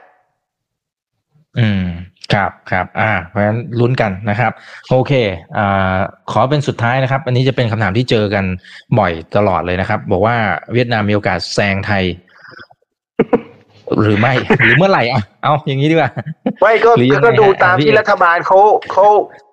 [1.58, 1.87] อืม
[2.34, 4.52] ครับครับอ่าเพราะฉะนั้นลุ้นกันนะครับ
[4.90, 5.12] โอเค
[5.58, 5.96] อ่า
[6.32, 8.44] ขอเป็นสุดท้ายนะครับ อันนี้จะเป็นคำถามที่เจอกัน
[8.98, 10.36] บ่อยตลอดเลยนะครับ บอกว่า
[10.72, 12.04] เวียดนามมีโอกาสแซงไทย
[14.02, 16.10] หรือไม่ หรือเมื่อไหร่อะเอาอย่างนี้ดีกว่า
[16.60, 18.58] ไม่ก็หรือยังไงก็ดูฮะตามพี่ที่เอกรัฐบาลเขา
[18.92, 19.04] เขา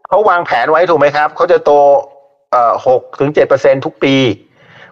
[0.07, 1.71] เขาวางแผนไว้ถูกไหมครับเขาจะโต
[2.51, 4.15] เอ่อหกถึงเจ็ดเปอร์เซ็นทุกปี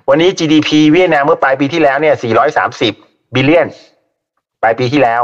[0.10, 2.94] วันนี้ GDP เวียดนามเมื่อปลายปีที่แล้วเนี่ยสี่ร้อยสามสิบ
[3.36, 3.68] billion
[4.64, 5.22] ปลายปีที่แล้ว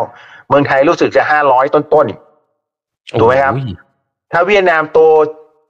[0.49, 2.28] เมืองไทยรู้สึกจะห้าร้อยต้นๆ
[3.19, 3.75] ถูกไหมครับโอ้ย
[4.31, 4.99] ถ้าเวียดนามโต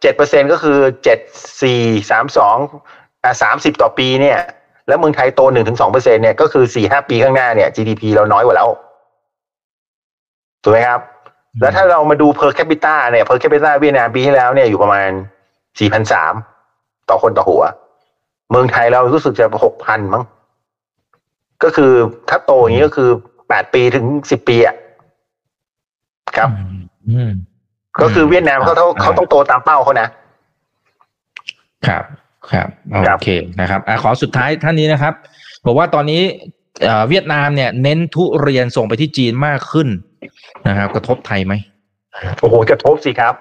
[0.02, 1.20] เจ็ดเปอร์เซ็นก็คือเจ็ด
[1.62, 1.82] สี่
[2.12, 2.58] สามสอง
[3.24, 4.40] อ่าสามสิบต่อปีเนี่ย
[4.88, 8.70] แล้วเมืองไทยโตหนึ่งถึงสองเปอร์เซ็นเนี่ยก็คือสี่ห้าปีข้างหน้าเนี่ย GDP เราน้อยกว่าแล้ว
[10.64, 11.02] ถูกไหมครับ
[11.62, 15.10] แล้วถ้าเรามาดู per capita เนี่ย per capita เวียดนามปีที่แล้วเนี่ยอยู่ประมาณ
[15.80, 16.34] สี่พันสาม
[17.10, 17.64] ต่อคนต่อหัว
[18.52, 20.24] เมืองไทยเรารู้สึกจะหกพันมั้ง
[21.64, 21.94] ก็คือ
[22.30, 23.10] ถ้าโตอย่างนี้ก็คือ
[23.50, 24.76] แปดปีถึงสิบปีอะ
[26.38, 26.99] ครับอืมอืม
[28.02, 30.08] ก็คือเวียดนามเขาต้องอ่าเขาต้องโตตามเป้าเขานะ
[31.88, 32.04] ครับ
[32.52, 32.68] ครับ
[33.06, 33.30] ครับโอเค
[33.62, 35.14] นะครับอะขอสุดท้ายท่านนี้นะครับ
[35.66, 36.22] บอกว่าตอนนี้
[36.84, 39.88] เอ่อเวียดนามเนี่ย เน้นทุเรียนส่งไปที่จีนมากขึ้น
[40.68, 41.54] นะครับ กระทบไทยไหม
[42.40, 43.34] โอ้โหกระทบสิครับ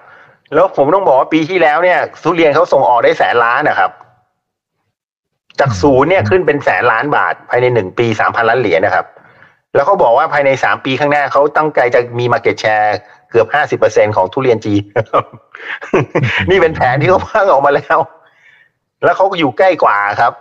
[0.53, 3.91] แล้วผมต้องบอกว่าปีที่แล้วเนี่ยทุเรียนเขาส่งออกได้แสนล้านนะครับ
[5.59, 9.05] จากศูนย์เนี่ยขึ้นเป็นแสนล้านบาทภายในหนึ่งปีสามพันล้านเหรียญนะครับ
[9.75, 12.97] แล้วเขาบอกว่าภายในสามปีข้างหน้าเขาตั้งใจจะมีมาเก็ตแชร์
[13.31, 14.83] เกือบห้าสิบเปอร์เซ็นของทุเรียนจีน
[16.49, 17.97] นี่เป็นแผนที่เขาพังออกมาแล้ว
[19.03, 20.33] แล้วเขาก็อยู่ใกล้กว่าครับ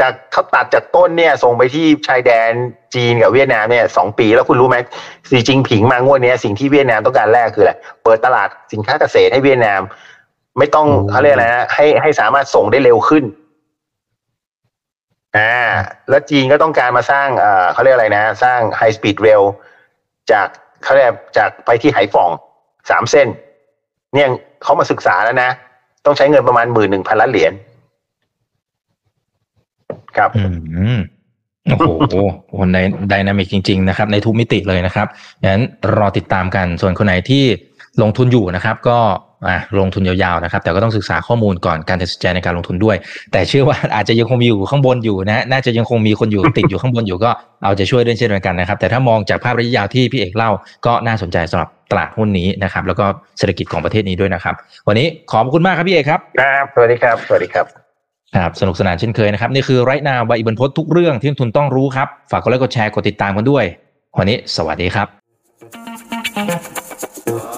[0.00, 2.50] จากเขาตัดจากต้นเนี่ย ส่งไปที่ชายแดน
[2.94, 4.76] จีนกับเวียดนามเนี่ยสองปีแล้วคุณรู้ไหม
[5.30, 7.72] สีจิงผิงมางวดนี้สิ่งที่เวียดนามต้องการแรกคืออะไร
[8.04, 9.80] เปิดตลาดสินค้าเกษตรให้เวียดนาม
[10.58, 13.24] ไม่ต้องเขาเรียกอะไรนะให้ให้สามารถส่งได้เร็วขึ้น
[15.36, 15.52] อ่า
[16.08, 19.42] แล้วจีนก็ต้องการมาสร้างเอ่อเขาเรียกอะไรนะ สร้างไฮสปีดเรล
[20.32, 20.48] จาก
[20.82, 21.08] เขาเรียก
[21.38, 22.30] จากไปที่ไหฟ่อง
[22.90, 23.28] สามเส้น
[24.14, 24.28] เนี่ย
[24.62, 25.50] เขามาศึกษาแล้วนะ
[26.04, 27.52] ต้องใช้เงินประมาณหมื่นหนึ่งพันล้านเหรียญ
[30.16, 30.42] ครับอื
[30.96, 30.98] ม
[31.64, 32.16] โอ้โห
[32.58, 35.06] คนในไดนามิกจริง ๆ นะครับ ในทุกมิติเลยนะครับ
[35.46, 35.62] งั้น
[35.96, 37.44] รอติดตามกันส่วนคนไหนที่
[38.02, 38.98] ลงทุนอยู่นะครับ ก็
[39.78, 42.96] ลงทุนยาวๆนะครับ แต่ก็ต้องศึกษาข้อมูลก่อนการตัดสินใจในการลงทุนด้วย
[43.32, 47.30] แต่เชื่อว่าอาจจะยังคงมีอยู่ข้างบนอยู่นะน่าจะยังคงมีคนอยู่ติดอยู่ข้างบนอยู่ก็
[47.64, 50.50] เอาใจะช่วยด้วยเช่นเดียวกันนะครับ แต่ถ้ามองจากภาพระยะยาวที่พี่เอกเล่า
[50.86, 53.06] ก็น่าสนใจสำหรับตลาดหุ้นนี้นะครับ แล้วก็
[53.38, 54.54] เศรษฐกิจของประเทศนี้ด้วยนะครับ
[54.88, 57.66] วันนี้ขอบคุณมากครับพี่เอกครับครับสวัสดีครับสวัสดีครับ
[58.36, 63.64] ครับสนุกสนานเช่นเคยนะครับนี่คือไรนาใบอิบันพศทุกเรื่องที่นักทุนต้องรู้ครับฝากกดไลค์กดแชร์กดติดตามกันด้วย
[64.18, 65.04] วันนี้สวัสดีครั
[67.54, 67.57] บ